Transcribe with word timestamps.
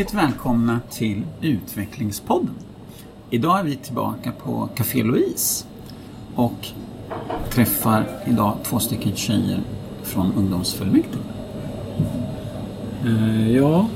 Hjärtligt 0.00 0.22
välkomna 0.22 0.80
till 0.90 1.22
Utvecklingspodden. 1.40 2.54
Idag 3.30 3.58
är 3.60 3.64
vi 3.64 3.76
tillbaka 3.76 4.32
på 4.32 4.68
Café 4.74 5.02
Louise 5.02 5.64
och 6.34 6.66
träffar 7.50 8.06
idag 8.26 8.56
två 8.62 8.78
stycken 8.78 9.16
tjejer 9.16 9.60
från 10.02 10.32
ungdomsfullmäktige. 10.32 11.22
Eh, 13.04 13.50
Ja, 13.56 13.88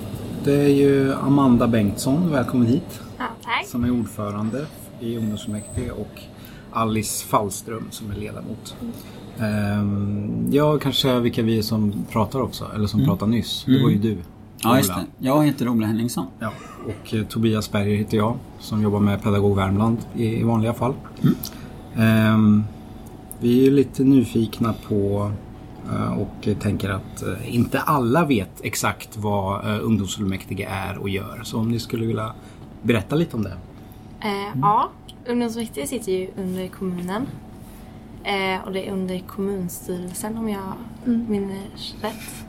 det 0.45 0.53
är 0.55 0.69
ju 0.69 1.15
Amanda 1.15 1.67
Bengtsson, 1.69 2.31
välkommen 2.31 2.67
hit, 2.67 3.01
Ja, 3.19 3.25
tack. 3.45 3.67
som 3.67 3.85
är 3.85 3.91
ordförande 3.91 4.67
i 5.01 5.17
ungdomsfullmäktige 5.17 5.91
och 5.91 6.21
Alice 6.73 7.27
Fallström 7.27 7.87
som 7.91 8.11
är 8.11 8.15
ledamot. 8.15 8.77
Ehm, 9.39 10.49
Jag 10.51 10.81
kanske 10.83 11.21
vilka 11.21 11.43
vi 11.43 11.59
är 11.59 11.63
som 11.63 12.05
pratar 12.13 12.41
också, 12.41 12.65
eller 12.75 12.87
som 12.87 13.05
pratade 13.05 13.31
nyss. 13.31 13.65
Det 13.67 13.83
var 13.83 13.91
ju 13.91 13.99
du. 13.99 14.19
Ja, 14.65 14.77
just 14.77 14.95
det. 14.95 15.07
Jag 15.19 15.45
heter 15.47 15.69
Ola 15.69 15.87
Henningsson. 15.87 16.27
Ja, 16.39 16.51
och 16.87 17.15
eh, 17.15 17.25
Tobias 17.27 17.73
Berger 17.73 17.97
heter 17.97 18.17
jag 18.17 18.37
som 18.59 18.83
jobbar 18.83 19.01
med 19.01 19.23
Pedagog 19.23 19.57
Värmland 19.57 19.99
i, 20.17 20.25
i 20.27 20.43
vanliga 20.43 20.75
fall. 20.75 20.95
Ehm, 21.97 22.65
vi 23.41 23.67
är 23.67 23.71
lite 23.71 24.05
nyfikna 24.05 24.75
på 24.89 25.31
eh, 25.93 26.19
och 26.19 26.49
tänker 26.61 26.91
att 26.91 27.23
eh, 27.23 27.55
inte 27.55 27.81
alla 27.81 28.25
vet 28.25 28.61
exakt 28.63 29.17
vad 29.17 29.67
eh, 29.75 29.85
ungdomsfullmäktige 29.85 30.67
är 30.71 30.99
och 30.99 31.09
gör. 31.09 31.41
Så 31.45 31.59
om 31.59 31.71
ni 31.71 31.79
skulle 31.79 32.07
vilja 32.07 32.33
berätta 32.83 33.17
lite 33.17 33.37
om 33.37 33.43
det. 33.43 33.57
Eh, 34.21 34.59
Ja, 34.63 34.89
ungdomsfullmäktige 35.27 35.87
sitter 35.87 36.13
ju 36.13 36.29
under 36.37 36.69
kommunen. 36.69 37.27
Och 38.67 38.73
det 38.73 38.89
är 38.89 38.93
under 38.93 39.19
kommunstyrelsen 39.19 40.39
om 40.39 40.49
jag 40.49 40.73
minns 41.29 41.95
rätt. 42.03 42.47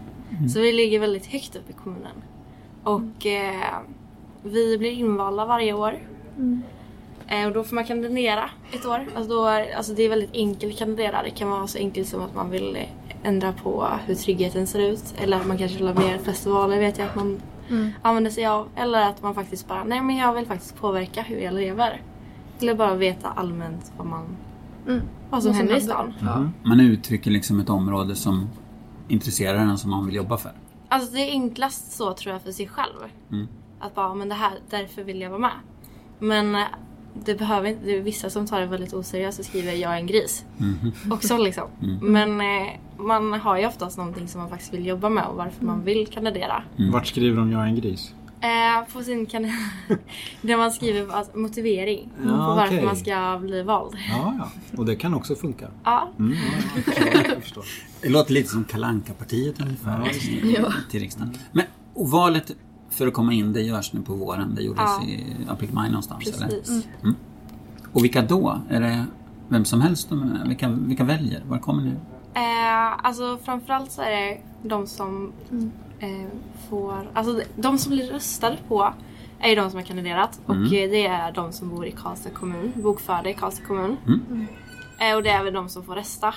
Så 0.50 0.59
vi 0.59 0.72
ligger 0.72 1.00
väldigt 1.00 1.25
högt 1.25 1.55
upp 1.55 1.69
i 1.69 1.73
kommunen. 1.73 2.16
Och 2.83 3.25
eh, 3.25 3.80
vi 4.44 4.77
blir 4.77 4.92
invalda 4.92 5.45
varje 5.45 5.73
år. 5.73 6.00
Eh, 7.27 7.47
och 7.47 7.53
då 7.53 7.64
får 7.64 7.75
man 7.75 7.86
kandidera 7.86 8.50
ett 8.73 8.86
år. 8.86 9.05
Alltså, 9.16 9.33
då 9.33 9.45
är, 9.45 9.75
alltså 9.75 9.94
det 9.94 10.03
är 10.03 10.09
väldigt 10.09 10.33
enkelt 10.33 10.73
att 10.73 10.80
kandidera. 10.80 11.23
Det 11.23 11.30
kan 11.30 11.50
vara 11.50 11.67
så 11.67 11.77
enkelt 11.77 12.08
som 12.08 12.22
att 12.22 12.36
man 12.36 12.50
vill 12.50 12.77
ändra 13.23 13.52
på 13.52 13.88
hur 14.05 14.16
tryggheten 14.16 14.67
ser 14.67 14.80
ut. 14.80 15.14
Eller 15.17 15.38
att 15.38 15.47
man 15.47 15.58
kanske 15.58 15.77
vill 15.77 15.88
ha 15.88 15.94
mer 15.94 16.17
festivaler 16.17 16.80
vet 16.80 16.97
jag 16.97 17.08
att 17.08 17.16
man 17.16 17.42
använder 18.02 18.31
sig 18.31 18.45
av. 18.45 18.67
Eller 18.75 19.09
att 19.09 19.22
man 19.22 19.36
faktiskt 19.36 19.67
bara, 19.67 19.83
nej 19.83 20.02
men 20.02 20.17
jag 20.17 20.33
vill 20.33 20.45
faktiskt 20.45 20.75
påverka 20.75 21.22
hur 21.22 21.38
jag 21.38 21.53
lever. 21.53 22.02
Eller 22.59 22.75
bara 22.75 22.95
veta 22.95 23.30
allmänt 23.30 23.92
vad 23.97 24.08
man 24.08 24.38
vad 25.30 25.44
som 25.44 25.53
händer 25.53 25.75
i 25.75 25.81
stan. 25.81 26.14
Man 26.64 26.80
uttrycker 26.80 27.31
liksom 27.31 27.59
ett 27.59 27.70
område 27.70 28.16
som 28.16 28.49
intresserar 29.08 29.58
en 29.58 29.78
som 29.78 29.89
man 29.89 30.06
vill 30.06 30.16
jobba 30.16 30.38
för. 30.38 30.52
Alltså 30.89 31.11
det 31.11 31.20
är 31.20 31.31
enklast 31.31 31.92
så 31.92 32.14
tror 32.14 32.34
jag 32.34 32.42
för 32.42 32.52
sig 32.52 32.67
själv. 32.67 33.11
Mm. 33.31 33.48
Att 33.80 33.95
bara, 33.95 34.14
men 34.14 34.30
det 34.30 34.36
här, 34.36 34.53
därför 34.70 35.03
vill 35.03 35.22
jag 35.22 35.30
vara 35.30 35.39
med. 35.39 35.52
Men 36.20 36.56
eh, 36.56 36.61
det 37.26 37.36
behöver 37.36 37.70
inte, 37.70 37.86
det 37.86 37.98
är 37.98 38.02
vissa 38.02 38.30
som 38.30 38.48
tar 38.48 38.61
det 38.61 38.67
väldigt 38.67 38.94
oseriöst 38.94 39.39
och 39.39 39.45
skriver 39.45 39.73
jag 39.73 39.94
är 39.94 39.98
en 39.98 40.08
gris. 40.08 40.45
Också 41.11 41.38
liksom. 41.38 41.67
Men 42.02 42.42
eh, 42.42 42.67
man 42.98 43.33
har 43.33 43.58
ju 43.58 43.67
oftast 43.67 43.98
någonting 43.98 44.28
som 44.28 44.42
man 44.42 44.50
faktiskt 44.50 44.73
vill 44.73 44.86
jobba 44.86 45.09
med 45.09 45.26
och 45.26 45.36
varför 45.36 45.66
man 45.66 45.83
vill 45.83 46.08
kandidera. 46.08 46.64
Vart 46.92 47.08
skriver 47.08 47.38
de 47.38 47.52
jag 47.52 47.61
är 47.61 47.66
en 47.66 47.76
gris? 47.76 48.14
Eh, 48.41 48.94
på 48.94 49.03
sin 49.03 49.25
kandidat... 49.25 49.58
där 50.41 50.58
man 50.58 50.72
skriver 50.72 51.14
alltså, 51.14 51.38
motivering. 51.38 52.11
Ja, 52.17 52.30
på 52.30 52.36
varför 52.55 52.73
okej. 52.75 52.86
man 52.86 52.95
ska 52.95 53.39
bli 53.42 53.64
vald. 53.64 53.95
Ja, 54.09 54.36
ja. 54.39 54.77
Och 54.77 54.86
det 54.86 54.95
kan 54.95 55.14
också 55.14 55.36
funka. 55.36 55.67
Ja. 55.83 56.09
Mm, 56.19 56.33
ja, 56.33 56.81
ja. 56.86 57.22
Jag 57.33 57.44
förstår. 57.44 57.66
Det 58.02 58.09
låter 58.09 58.33
lite 58.33 58.50
som 58.50 58.64
kalanka 58.64 59.14
partiet 59.14 59.61
ungefär 59.61 60.11
Ja, 60.58 60.73
till 60.92 60.99
riksdagen. 60.99 61.33
Men 61.52 61.65
och 61.93 62.09
valet 62.11 62.52
för 62.89 63.08
att 63.08 63.14
komma 63.14 63.33
in 63.33 63.54
det 63.54 63.61
görs 63.61 63.93
nu 63.93 64.02
på 64.02 64.14
våren. 64.14 64.55
Det 64.55 64.61
gjordes 64.61 64.83
Ja. 64.83 65.04
i 65.08 65.23
april-maj 65.48 65.89
någonstans. 65.89 66.27
Eller? 66.27 66.48
Precis. 66.48 66.88
Och 67.92 68.04
vilka 68.04 68.21
då? 68.21 68.61
Är 68.70 68.82
det 68.82 69.05
vem 69.49 69.65
som 69.65 69.82
helst? 69.82 70.09
Vilka, 70.48 70.70
vilka 70.70 71.04
väljer? 71.04 71.43
Var 71.48 71.58
kommer 71.59 71.83
ni? 71.83 71.92
Eh, 72.35 73.05
alltså 73.05 73.37
framförallt 73.43 73.91
så 73.91 74.01
är 74.01 74.11
det 74.11 74.37
de 74.63 74.87
som 74.87 75.33
eh, 75.99 76.27
får... 76.69 77.07
Alltså 77.13 77.41
de 77.55 77.77
som 77.77 77.91
blir 77.91 78.11
röstade 78.11 78.57
på 78.67 78.93
är 79.39 79.49
ju 79.49 79.55
de 79.55 79.69
som 79.69 79.79
har 79.79 79.85
kandiderat 79.85 80.39
och 80.45 80.55
eh, 80.55 80.69
det 80.89 81.07
är 81.07 81.31
de 81.31 81.51
som 81.51 81.69
bor 81.69 81.85
i 81.85 81.91
Karlstad 81.91 82.29
kommun, 82.29 82.71
bokförda 82.75 83.29
i 83.29 83.33
Karlstad 83.33 83.65
kommun. 83.65 83.97
Eh, 84.99 85.15
och 85.15 85.23
det 85.23 85.29
är 85.29 85.43
väl 85.43 85.53
de 85.53 85.69
som 85.69 85.83
får 85.83 85.95
rösta. 85.95 86.33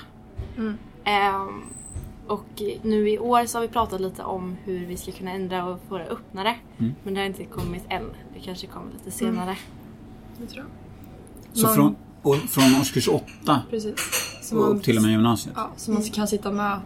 Eh, 1.04 1.46
och 2.26 2.62
nu 2.82 3.10
i 3.10 3.18
år 3.18 3.46
så 3.46 3.58
har 3.58 3.62
vi 3.62 3.68
pratat 3.68 4.00
lite 4.00 4.22
om 4.22 4.56
hur 4.64 4.86
vi 4.86 4.96
ska 4.96 5.12
kunna 5.12 5.30
ändra 5.30 5.64
och 5.64 5.80
få 5.88 5.98
det 5.98 6.04
öppnare. 6.06 6.54
Men 7.02 7.14
det 7.14 7.20
har 7.20 7.26
inte 7.26 7.44
kommit 7.44 7.84
än. 7.88 8.10
Det 8.34 8.40
kanske 8.40 8.66
kommer 8.66 8.92
lite 8.92 9.10
senare. 9.10 9.56
Det 10.38 10.46
tror 10.46 10.64
jag. 10.64 11.56
Så 11.56 11.66
Man- 11.66 11.74
från, 11.74 11.96
och, 12.22 12.36
från 12.36 12.80
årskurs 12.80 13.08
åtta 13.08 13.62
Precis. 13.70 13.94
Så 14.48 14.56
och 14.58 14.68
man, 14.68 14.80
till 14.80 14.96
och 14.96 15.02
med 15.02 15.12
gymnasiet? 15.12 15.54
ja, 15.56 15.70
så 15.76 15.90
man 15.90 16.02
kan 16.02 16.28
sitta 16.28 16.50
med 16.52 16.80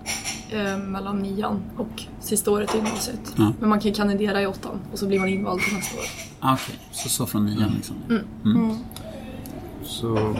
eh, 0.50 0.78
mellan 0.78 1.18
nian 1.18 1.62
och 1.76 2.02
sista 2.20 2.50
året 2.50 2.74
i 2.74 2.76
gymnasiet. 2.78 3.34
Ja. 3.36 3.52
Men 3.60 3.68
man 3.68 3.80
kan 3.80 3.92
kandidera 3.92 4.42
i 4.42 4.46
åttan 4.46 4.78
och 4.92 4.98
så 4.98 5.06
blir 5.06 5.18
man 5.18 5.28
invald 5.28 5.60
till 5.60 5.74
nästa 5.76 5.96
år. 5.98 6.04
Ah, 6.40 6.54
Okej, 6.54 6.74
så, 6.92 7.08
så 7.08 7.26
från 7.26 7.46
nian 7.46 7.72
liksom. 7.76 7.96
Så 9.84 10.34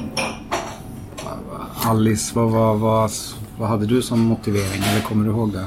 Alice, 1.84 2.32
vad, 2.34 2.50
vad, 2.50 2.78
vad, 2.78 3.10
vad 3.58 3.68
hade 3.68 3.86
du 3.86 4.02
som 4.02 4.20
motivering? 4.20 4.82
Eller 4.82 5.00
kommer 5.00 5.24
du 5.24 5.30
ihåg 5.30 5.52
det? 5.52 5.66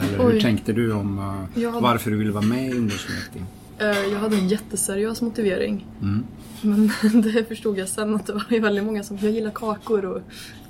Eller 0.00 0.18
hur 0.18 0.28
Oj. 0.36 0.40
tänkte 0.40 0.72
du 0.72 0.92
om 0.92 1.18
hade- 1.18 1.70
varför 1.80 2.10
du 2.10 2.16
ville 2.16 2.32
vara 2.32 2.44
med 2.44 2.66
i 2.66 2.72
ungdomsfullmäktige? 2.72 3.44
Eh, 3.78 3.86
jag 4.12 4.18
hade 4.18 4.36
en 4.36 4.48
jätteseriös 4.48 5.22
motivering. 5.22 5.86
Mm. 6.02 6.26
Men 6.62 6.90
det 7.22 7.44
förstod 7.48 7.78
jag 7.78 7.88
sen 7.88 8.14
att 8.14 8.26
det 8.26 8.32
var 8.32 8.60
väldigt 8.60 8.84
många 8.84 9.02
som 9.04 9.18
jag 9.20 9.30
gillar 9.30 9.50
kakor 9.50 10.04
och 10.04 10.20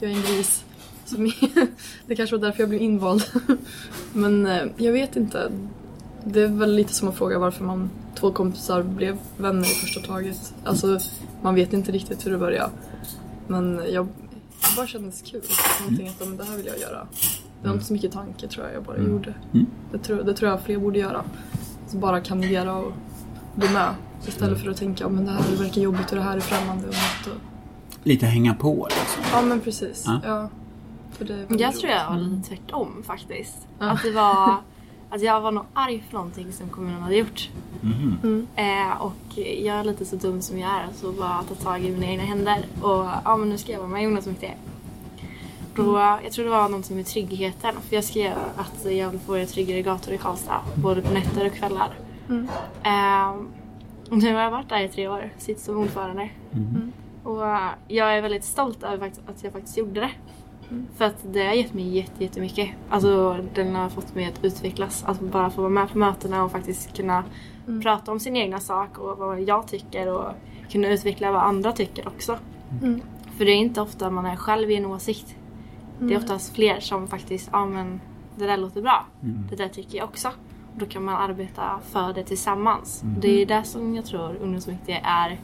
jag 0.00 0.10
är 0.10 0.14
en 0.14 0.22
gris. 0.22 0.64
Så 1.04 1.20
min- 1.20 1.32
det 2.06 2.16
kanske 2.16 2.36
var 2.36 2.42
därför 2.46 2.60
jag 2.62 2.68
blev 2.68 2.82
invald. 2.82 3.22
Men 4.12 4.46
eh, 4.46 4.62
jag 4.76 4.92
vet 4.92 5.16
inte. 5.16 5.50
Det 6.24 6.40
är 6.40 6.48
väl 6.48 6.74
lite 6.74 6.94
som 6.94 7.08
att 7.08 7.14
fråga 7.16 7.38
varför 7.38 7.64
man 7.64 7.90
två 8.14 8.32
kompisar 8.32 8.82
blev 8.82 9.16
vänner 9.36 9.62
i 9.62 9.74
första 9.74 10.00
taget. 10.00 10.54
Alltså 10.64 10.98
man 11.42 11.54
vet 11.54 11.72
inte 11.72 11.92
riktigt 11.92 12.26
hur 12.26 12.30
det 12.30 12.38
började. 12.38 12.70
Men 13.46 13.82
jag 13.92 14.06
det 14.60 14.76
bara 14.76 14.86
kändes 14.86 15.22
kul. 15.22 15.42
Någonting 15.80 16.08
att 16.08 16.28
men 16.28 16.36
det 16.36 16.44
här 16.44 16.56
vill 16.56 16.66
jag 16.66 16.78
göra. 16.78 17.06
Det 17.62 17.68
var 17.68 17.74
inte 17.74 17.86
så 17.86 17.92
mycket 17.92 18.12
tanke 18.12 18.48
tror 18.48 18.66
jag 18.66 18.74
jag 18.74 18.82
bara 18.82 18.98
gjorde. 18.98 19.34
Det, 19.92 19.98
tror, 19.98 20.22
det 20.22 20.34
tror 20.34 20.50
jag 20.50 20.60
fler 20.62 20.78
borde 20.78 20.98
göra. 20.98 21.24
Så 21.86 21.96
bara 21.96 22.20
kandidera 22.20 22.74
och 22.74 22.92
bli 23.54 23.68
med. 23.68 23.94
Istället 24.26 24.62
för 24.62 24.70
att 24.70 24.76
tänka 24.76 25.08
men 25.08 25.26
det 25.26 25.32
här 25.32 25.56
verkar 25.56 25.80
jobbigt 25.80 26.10
och 26.10 26.16
det 26.16 26.22
här 26.22 26.36
är 26.36 26.40
främmande 26.40 26.88
och 26.88 26.94
nytt. 26.94 27.26
Och... 27.26 27.40
Lite 28.02 28.26
hänga 28.26 28.54
på 28.54 28.88
liksom. 28.90 29.22
Ja 29.32 29.42
men 29.42 29.60
precis. 29.60 30.04
Ja. 30.06 30.20
Ja. 30.24 30.48
Jag 31.48 31.74
tror 31.74 31.92
jag 31.92 32.10
var 32.10 32.18
lite 32.18 32.48
tvärtom 32.48 33.02
faktiskt. 33.06 33.56
Ja. 33.78 33.90
Att 33.90 34.02
det 34.02 34.10
var... 34.10 34.56
Att 35.10 35.22
jag 35.22 35.40
var 35.40 35.52
nog 35.52 35.64
arg 35.72 36.04
för 36.08 36.16
någonting 36.16 36.52
som 36.52 36.68
kommunen 36.68 37.02
hade 37.02 37.16
gjort. 37.16 37.50
Mm. 37.82 38.46
Eh, 38.56 39.02
och 39.02 39.38
jag 39.38 39.76
är 39.76 39.84
lite 39.84 40.04
så 40.04 40.16
dum 40.16 40.42
som 40.42 40.58
jag 40.58 40.70
är 40.70 40.86
så 40.94 41.12
bara 41.12 41.42
ta 41.42 41.54
tag 41.54 41.84
i 41.84 41.90
mina 41.90 42.06
egna 42.06 42.24
händer 42.24 42.58
och 42.80 43.06
ja 43.24 43.36
men 43.36 43.48
nu 43.48 43.58
ska 43.58 43.72
jag 43.72 43.78
vara 43.78 43.88
med 43.88 44.02
i 44.02 44.06
ungdomsfullmäktige. 44.06 44.54
Då, 45.76 45.98
jag 46.24 46.32
tror 46.32 46.44
det 46.44 46.50
var 46.50 46.68
någonting 46.68 46.96
med 46.96 47.06
tryggheten 47.06 47.74
för 47.88 47.94
jag 47.94 48.04
skrev 48.04 48.32
att 48.56 48.92
jag 48.92 49.10
vill 49.10 49.20
få 49.20 49.44
tryggare 49.46 49.82
gator 49.82 50.14
i 50.14 50.18
Karlstad 50.18 50.60
både 50.74 51.02
på 51.02 51.12
nätter 51.14 51.46
och 51.46 51.52
kvällar. 51.52 51.94
Mm. 52.28 52.48
Och 54.10 54.18
nu 54.18 54.34
har 54.34 54.40
jag 54.42 54.50
varit 54.50 54.68
där 54.68 54.80
i 54.80 54.88
tre 54.88 55.08
år, 55.08 55.30
sitter 55.38 55.60
som 55.62 55.76
ordförande. 55.78 56.30
Och 57.24 57.46
eh, 57.46 57.68
jag 57.88 58.16
är 58.16 58.22
väldigt 58.22 58.44
stolt 58.44 58.82
över 58.82 59.06
att 59.26 59.44
jag 59.44 59.52
faktiskt 59.52 59.76
gjorde 59.76 60.00
det. 60.00 60.10
För 60.96 61.04
att 61.04 61.16
det 61.32 61.46
har 61.46 61.54
gett 61.54 61.74
mig 61.74 61.88
jätte- 61.96 62.24
jättemycket. 62.24 62.68
Alltså 62.90 63.36
den 63.54 63.74
har 63.74 63.88
fått 63.88 64.14
mig 64.14 64.26
att 64.26 64.44
utvecklas. 64.44 65.04
Att 65.06 65.20
bara 65.20 65.50
få 65.50 65.60
vara 65.60 65.70
med 65.70 65.90
på 65.92 65.98
mötena 65.98 66.44
och 66.44 66.52
faktiskt 66.52 66.96
kunna 66.96 67.24
prata 67.82 68.12
om 68.12 68.20
sin 68.20 68.36
egna 68.36 68.60
sak 68.60 68.98
och 68.98 69.18
vad 69.18 69.40
jag 69.40 69.68
tycker 69.68 70.08
och 70.12 70.32
kunna 70.70 70.88
utveckla 70.88 71.32
vad 71.32 71.42
andra 71.42 71.72
tycker 71.72 72.08
också. 72.08 72.38
Mm. 72.82 73.00
För 73.38 73.44
det 73.44 73.50
är 73.50 73.56
inte 73.56 73.80
ofta 73.80 74.10
man 74.10 74.26
är 74.26 74.36
själv 74.36 74.70
i 74.70 74.76
en 74.76 74.86
åsikt. 74.86 75.36
Det 76.00 76.14
är 76.14 76.18
oftast 76.18 76.54
fler 76.54 76.80
som 76.80 77.08
faktiskt, 77.08 77.48
ja 77.52 77.66
men 77.66 78.00
det 78.36 78.46
där 78.46 78.56
låter 78.56 78.82
bra. 78.82 79.06
Det 79.50 79.56
där 79.56 79.68
tycker 79.68 79.98
jag 79.98 80.08
också. 80.08 80.28
Och 80.72 80.78
då 80.78 80.86
kan 80.86 81.04
man 81.04 81.30
arbeta 81.30 81.80
för 81.90 82.12
det 82.12 82.24
tillsammans. 82.24 83.02
Det 83.04 83.42
är 83.42 83.46
det 83.46 83.64
som 83.64 83.94
jag 83.94 84.04
tror 84.04 84.36
ungdomsfullmäktige 84.42 85.00
är 85.04 85.40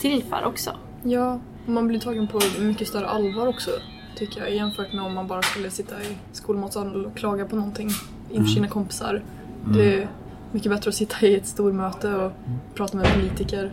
till 0.00 0.22
för 0.22 0.44
också. 0.44 0.70
Ja, 1.02 1.40
man 1.66 1.88
blir 1.88 2.00
tagen 2.00 2.28
på 2.28 2.40
mycket 2.60 2.88
större 2.88 3.08
allvar 3.08 3.46
också. 3.46 3.70
Tycker 4.16 4.40
jag 4.40 4.54
jämfört 4.54 4.92
med 4.92 5.04
om 5.04 5.14
man 5.14 5.26
bara 5.26 5.42
skulle 5.42 5.70
sitta 5.70 6.02
i 6.02 6.16
skolmatsalen 6.32 7.06
och 7.06 7.16
klaga 7.16 7.44
på 7.46 7.56
någonting 7.56 7.88
inför 8.30 8.48
sina 8.50 8.68
kompisar. 8.68 9.22
Det 9.64 9.94
är 9.94 10.08
mycket 10.52 10.72
bättre 10.72 10.88
att 10.88 10.94
sitta 10.94 11.26
i 11.26 11.34
ett 11.34 11.46
stormöte 11.46 12.14
och 12.14 12.32
prata 12.74 12.96
med 12.96 13.14
politiker. 13.14 13.72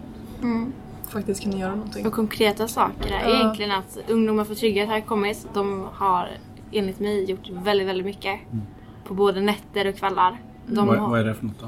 Faktiskt 1.09 1.44
kunna 1.44 1.57
göra 1.57 1.75
någonting. 1.75 2.07
Och 2.07 2.13
konkreta 2.13 2.67
saker 2.67 3.11
är 3.11 3.29
Ja. 3.29 3.35
egentligen 3.35 3.71
att 3.71 3.97
ungdomar 4.07 4.44
för 4.44 4.56
trygghet 4.56 4.89
har 4.89 5.01
kommit. 5.01 5.47
De 5.53 5.88
har 5.94 6.29
enligt 6.71 7.00
mig 7.00 7.23
gjort 7.31 7.50
väldigt, 7.50 7.88
väldigt 7.88 8.06
mycket. 8.06 8.39
På 9.07 9.13
både 9.13 9.41
nätter 9.41 9.88
och 9.88 9.95
kvällar. 9.95 10.38
De 10.65 10.88
Vad, 10.88 10.97
har, 10.97 11.09
vad 11.09 11.19
är 11.19 11.23
det 11.23 11.33
för 11.33 11.45
något 11.45 11.59
då? 11.59 11.65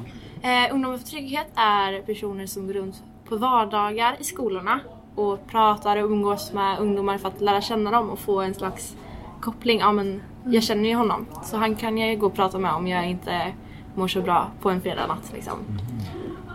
Eh, 0.48 0.74
Ungdomar 0.74 0.98
för 0.98 1.06
trygghet 1.06 1.48
är 1.56 2.02
personer 2.02 2.46
som 2.46 2.68
går 2.68 2.74
runt 2.74 3.04
på 3.30 3.38
vardagar 3.38 4.16
i 4.20 4.24
skolorna 4.24 4.80
och 5.16 5.48
pratar 5.48 5.98
och 5.98 6.10
umgås 6.12 6.54
med 6.54 6.80
ungdomar 6.80 7.18
för 7.18 7.28
att 7.28 7.42
lära 7.42 7.62
känna 7.62 7.92
dem 7.92 8.10
och 8.10 8.20
få 8.20 8.42
en 8.42 8.54
slags 8.54 8.96
koppling. 9.42 9.80
Ja 9.80 9.92
men 9.92 10.22
jag 10.46 10.64
känner 10.64 10.90
ju 10.90 10.96
honom 10.96 11.26
så 11.44 11.58
han 11.58 11.76
kan 11.76 11.98
jag 11.98 12.20
gå 12.20 12.26
och 12.26 12.34
prata 12.34 12.58
med 12.60 12.74
om 12.74 12.88
jag 12.88 13.10
inte 13.10 13.54
mår 13.96 14.08
så 14.08 14.22
bra 14.22 14.48
på 14.62 14.70
en 14.70 14.82
fredag 14.82 15.08
natt 15.08 15.32
liksom. 15.34 15.54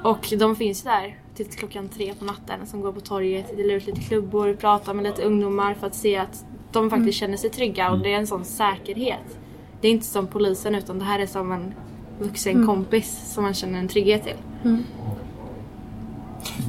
Och 0.04 0.32
de 0.38 0.56
finns 0.56 0.82
där 0.82 1.16
till 1.36 1.46
klockan 1.46 1.88
tre 1.88 2.14
på 2.18 2.24
natten 2.24 2.66
som 2.66 2.80
går 2.80 2.92
på 2.92 3.00
torget, 3.00 3.56
delar 3.56 3.74
ut 3.74 3.86
lite 3.86 4.00
klubbor, 4.00 4.54
pratar 4.54 4.94
med 4.94 5.04
lite 5.04 5.22
ungdomar 5.22 5.74
för 5.74 5.86
att 5.86 5.94
se 5.94 6.16
att 6.16 6.44
de 6.72 6.90
faktiskt 6.90 7.18
känner 7.18 7.36
sig 7.36 7.50
trygga 7.50 7.90
och 7.90 7.98
det 7.98 8.12
är 8.12 8.18
en 8.18 8.26
sån 8.26 8.44
säkerhet. 8.44 9.38
Det 9.80 9.88
är 9.88 9.92
inte 9.92 10.06
som 10.06 10.26
polisen 10.26 10.74
utan 10.74 10.98
det 10.98 11.04
här 11.04 11.18
är 11.18 11.26
som 11.26 11.52
en 11.52 11.74
vuxen 12.20 12.66
kompis 12.66 13.32
som 13.34 13.42
man 13.44 13.54
känner 13.54 13.78
en 13.78 13.88
trygghet 13.88 14.24
till. 14.24 14.36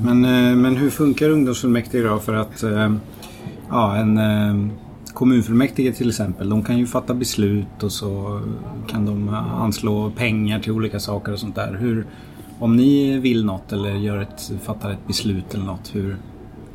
Men, 0.03 0.25
eh, 0.25 0.55
men 0.55 0.75
hur 0.75 0.89
funkar 0.89 1.29
ungdomsfullmäktige 1.29 2.03
då? 2.03 2.19
För 2.19 2.33
att 2.33 2.63
eh, 2.63 2.93
ja, 3.69 3.95
en 3.95 4.17
eh, 4.17 4.73
kommunfullmäktige 5.13 5.93
till 5.93 6.09
exempel, 6.09 6.49
de 6.49 6.63
kan 6.63 6.77
ju 6.77 6.87
fatta 6.87 7.13
beslut 7.13 7.83
och 7.83 7.91
så 7.91 8.41
kan 8.87 9.05
de 9.05 9.29
anslå 9.59 10.11
pengar 10.15 10.59
till 10.59 10.71
olika 10.71 10.99
saker 10.99 11.31
och 11.31 11.39
sånt 11.39 11.55
där. 11.55 11.77
Hur, 11.79 12.05
om 12.59 12.75
ni 12.75 13.19
vill 13.19 13.45
något 13.45 13.71
eller 13.71 13.95
gör 13.95 14.21
ett, 14.21 14.51
fattar 14.61 14.91
ett 14.91 15.07
beslut 15.07 15.53
eller 15.53 15.65
något, 15.65 15.95
hur, 15.95 16.17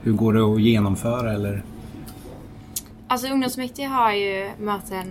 hur 0.03 0.13
går 0.13 0.33
det 0.33 0.43
att 0.43 0.61
genomföra? 0.61 1.33
Eller? 1.33 1.63
Alltså 3.07 3.29
ungdomsfullmäktige 3.29 3.89
har 3.89 4.13
ju 4.13 4.51
möten 4.59 5.07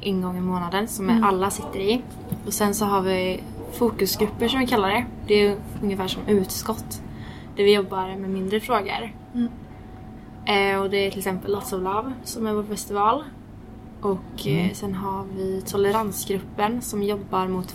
en 0.00 0.20
gång 0.20 0.36
i 0.36 0.40
månaden 0.40 0.88
som 0.88 1.24
alla 1.24 1.50
sitter 1.50 1.80
i. 1.80 2.02
Och 2.46 2.52
sen 2.52 2.74
så 2.74 2.84
har 2.84 3.02
vi 3.02 3.40
fokusgrupper 3.72 4.48
som 4.48 4.60
vi 4.60 4.66
kallar 4.66 4.88
det. 4.88 5.04
Det 5.26 5.46
är 5.46 5.56
ungefär 5.82 6.08
som 6.08 6.22
utskott. 6.28 7.02
Där 7.56 7.64
vi 7.64 7.74
jobbar 7.74 8.16
med 8.16 8.30
mindre 8.30 8.60
frågor. 8.60 9.14
Eh, 10.44 10.80
och 10.80 10.90
det 10.90 11.06
är 11.06 11.10
till 11.10 11.18
exempel 11.18 11.52
Lots 11.52 11.72
of 11.72 11.82
Love 11.82 12.12
som 12.24 12.46
är 12.46 12.52
vår 12.52 12.62
festival. 12.62 13.24
Och 14.00 14.46
eh, 14.46 14.72
sen 14.72 14.94
har 14.94 15.24
vi 15.36 15.62
toleransgruppen 15.66 16.82
som 16.82 17.02
jobbar 17.02 17.48
mot 17.48 17.72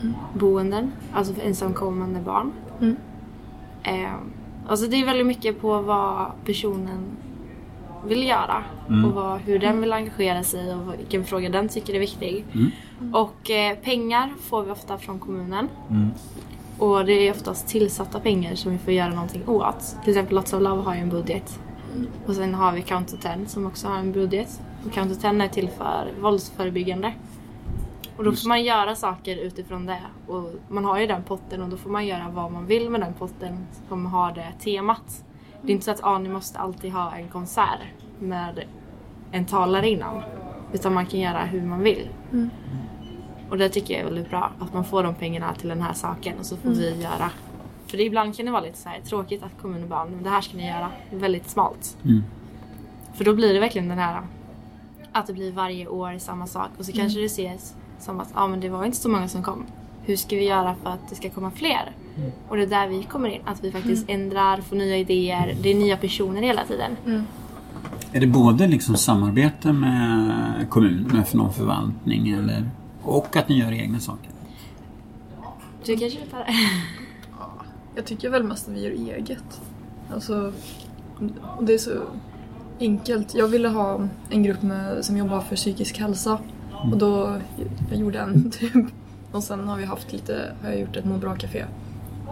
flyktingboenden. 0.00 0.92
Alltså 1.12 1.34
för 1.34 1.42
ensamkommande 1.42 2.20
barn. 2.20 2.52
Mm. 2.80 2.96
Eh, 3.82 4.14
alltså 4.68 4.86
det 4.86 4.96
är 4.96 5.04
väldigt 5.04 5.26
mycket 5.26 5.60
på 5.60 5.82
vad 5.82 6.32
personen 6.44 7.06
vill 8.06 8.26
göra 8.26 8.64
och 9.04 9.12
vad, 9.12 9.40
hur 9.40 9.58
den 9.58 9.80
vill 9.80 9.92
engagera 9.92 10.42
sig 10.42 10.74
och 10.74 10.94
vilken 10.98 11.24
fråga 11.24 11.48
den 11.48 11.68
tycker 11.68 11.94
är 11.94 11.98
viktig. 12.00 12.44
Och 13.12 13.50
eh, 13.50 13.76
pengar 13.76 14.32
får 14.40 14.62
vi 14.62 14.70
ofta 14.70 14.98
från 14.98 15.18
kommunen. 15.18 15.68
Och 16.78 17.04
det 17.04 17.12
är 17.12 17.30
oftast 17.30 17.68
tillsatta 17.68 18.20
pengar 18.20 18.54
som 18.54 18.72
vi 18.72 18.78
får 18.78 18.92
göra 18.92 19.10
någonting 19.10 19.48
åt. 19.48 19.96
Till 20.04 20.10
exempel 20.10 20.34
Lots 20.34 20.52
of 20.52 20.62
Love 20.62 20.82
har 20.82 20.94
ju 20.94 21.00
en 21.00 21.10
budget. 21.10 21.60
Och 22.26 22.34
sen 22.34 22.54
har 22.54 22.72
vi 22.72 22.82
Counter 22.82 23.16
10 23.36 23.46
som 23.46 23.66
också 23.66 23.88
har 23.88 23.98
en 23.98 24.12
budget. 24.12 24.60
Och 24.86 24.92
Counter 24.92 25.14
10 25.14 25.44
är 25.44 25.48
till 25.48 25.68
för 25.68 26.08
våldsförebyggande. 26.20 27.12
Och 28.18 28.24
då 28.24 28.32
får 28.32 28.48
man 28.48 28.64
göra 28.64 28.94
saker 28.94 29.36
utifrån 29.36 29.86
det. 29.86 30.02
Och 30.26 30.52
man 30.68 30.84
har 30.84 31.00
ju 31.00 31.06
den 31.06 31.22
potten 31.22 31.62
och 31.62 31.68
då 31.68 31.76
får 31.76 31.90
man 31.90 32.06
göra 32.06 32.28
vad 32.30 32.52
man 32.52 32.66
vill 32.66 32.90
med 32.90 33.00
den 33.00 33.14
potten 33.14 33.66
som 33.88 34.06
har 34.06 34.32
det 34.32 34.52
temat. 34.60 35.24
Det 35.62 35.68
är 35.68 35.72
inte 35.72 35.84
så 35.84 35.90
att 35.90 36.04
ah, 36.04 36.18
ni 36.18 36.28
måste 36.28 36.58
alltid 36.58 36.92
ha 36.92 37.16
en 37.16 37.28
konsert 37.28 37.78
med 38.18 38.64
en 39.30 39.44
talare 39.44 39.88
innan. 39.88 40.22
Utan 40.72 40.94
man 40.94 41.06
kan 41.06 41.20
göra 41.20 41.38
hur 41.38 41.62
man 41.62 41.80
vill. 41.80 42.08
Och 43.50 43.58
det 43.58 43.68
tycker 43.68 43.94
jag 43.94 44.00
är 44.00 44.04
väldigt 44.04 44.30
bra. 44.30 44.50
Att 44.58 44.74
man 44.74 44.84
får 44.84 45.02
de 45.02 45.14
pengarna 45.14 45.54
till 45.54 45.68
den 45.68 45.82
här 45.82 45.92
saken 45.92 46.38
och 46.38 46.46
så 46.46 46.56
får 46.56 46.68
vi 46.70 47.02
göra. 47.02 47.30
För 47.86 47.96
det, 47.96 48.02
ibland 48.02 48.36
kan 48.36 48.46
det 48.46 48.52
vara 48.52 48.62
lite 48.62 48.78
så 48.78 48.88
här 48.88 49.00
tråkigt 49.00 49.42
att 49.42 49.60
kommunen 49.60 49.88
bara, 49.88 50.04
men 50.04 50.22
det 50.22 50.30
här 50.30 50.40
ska 50.40 50.56
ni 50.56 50.66
göra. 50.66 50.90
Väldigt 51.12 51.50
smalt. 51.50 51.96
Mm. 52.04 52.24
För 53.14 53.24
då 53.24 53.34
blir 53.34 53.54
det 53.54 53.60
verkligen 53.60 53.88
den 53.88 53.98
här 53.98 54.22
att 55.12 55.26
det 55.26 55.32
blir 55.32 55.52
varje 55.52 55.86
år 55.86 56.18
samma 56.18 56.46
sak 56.46 56.70
och 56.78 56.84
så 56.84 56.92
kanske 56.92 57.20
det 57.20 57.24
ses 57.24 57.74
som 58.00 58.20
att 58.20 58.28
ah, 58.34 58.48
men 58.48 58.60
det 58.60 58.68
var 58.68 58.84
inte 58.84 58.98
så 58.98 59.08
många 59.08 59.28
som 59.28 59.42
kom. 59.42 59.66
Hur 60.02 60.16
ska 60.16 60.36
vi 60.36 60.44
göra 60.44 60.74
för 60.82 60.90
att 60.90 61.08
det 61.08 61.14
ska 61.14 61.30
komma 61.30 61.50
fler? 61.50 61.92
Och 62.48 62.56
det 62.56 62.62
är 62.62 62.66
där 62.66 62.88
vi 62.88 63.02
kommer 63.02 63.28
in. 63.28 63.40
Att 63.44 63.64
vi 63.64 63.72
faktiskt 63.72 64.08
ändrar, 64.08 64.60
får 64.60 64.76
nya 64.76 64.96
idéer. 64.96 65.56
Det 65.62 65.70
är 65.70 65.74
nya 65.74 65.96
personer 65.96 66.42
hela 66.42 66.64
tiden. 66.64 66.96
Är 68.12 68.20
det 68.20 68.26
både 68.26 68.66
liksom 68.66 68.96
samarbete 68.96 69.72
med 69.72 70.66
kommunen 70.70 71.24
för 71.24 71.36
någon 71.36 71.52
förvaltning 71.52 72.30
eller, 72.30 72.70
och 73.02 73.36
att 73.36 73.48
ni 73.48 73.58
gör 73.58 73.72
egna 73.72 74.00
saker? 74.00 74.30
Du 75.84 75.96
kanske 75.96 76.20
vill 76.20 76.28
ta 76.28 76.36
det? 76.36 76.54
Jag 77.94 78.04
tycker 78.04 78.30
väl 78.30 78.42
mest 78.42 78.68
att 78.68 78.74
vi 78.74 78.84
gör 78.84 79.16
eget. 79.16 79.60
Alltså, 80.12 80.52
det 81.60 81.74
är 81.74 81.78
så 81.78 81.90
enkelt. 82.80 83.34
Jag 83.34 83.48
ville 83.48 83.68
ha 83.68 84.08
en 84.30 84.42
grupp 84.42 84.62
med, 84.62 85.04
som 85.04 85.16
jobbar 85.16 85.40
för 85.40 85.56
psykisk 85.56 85.98
hälsa. 85.98 86.38
Och 86.92 86.98
då, 86.98 87.36
jag 87.90 87.98
gjorde 88.00 88.18
en 88.18 88.50
typ. 88.58 88.72
Och 89.32 89.42
sen 89.44 89.68
har 89.68 89.76
vi 89.76 89.84
haft 89.84 90.12
lite, 90.12 90.52
har 90.62 90.70
jag 90.70 90.80
gjort 90.80 90.96
ett 90.96 91.04
må 91.04 91.16
bra-café 91.16 91.64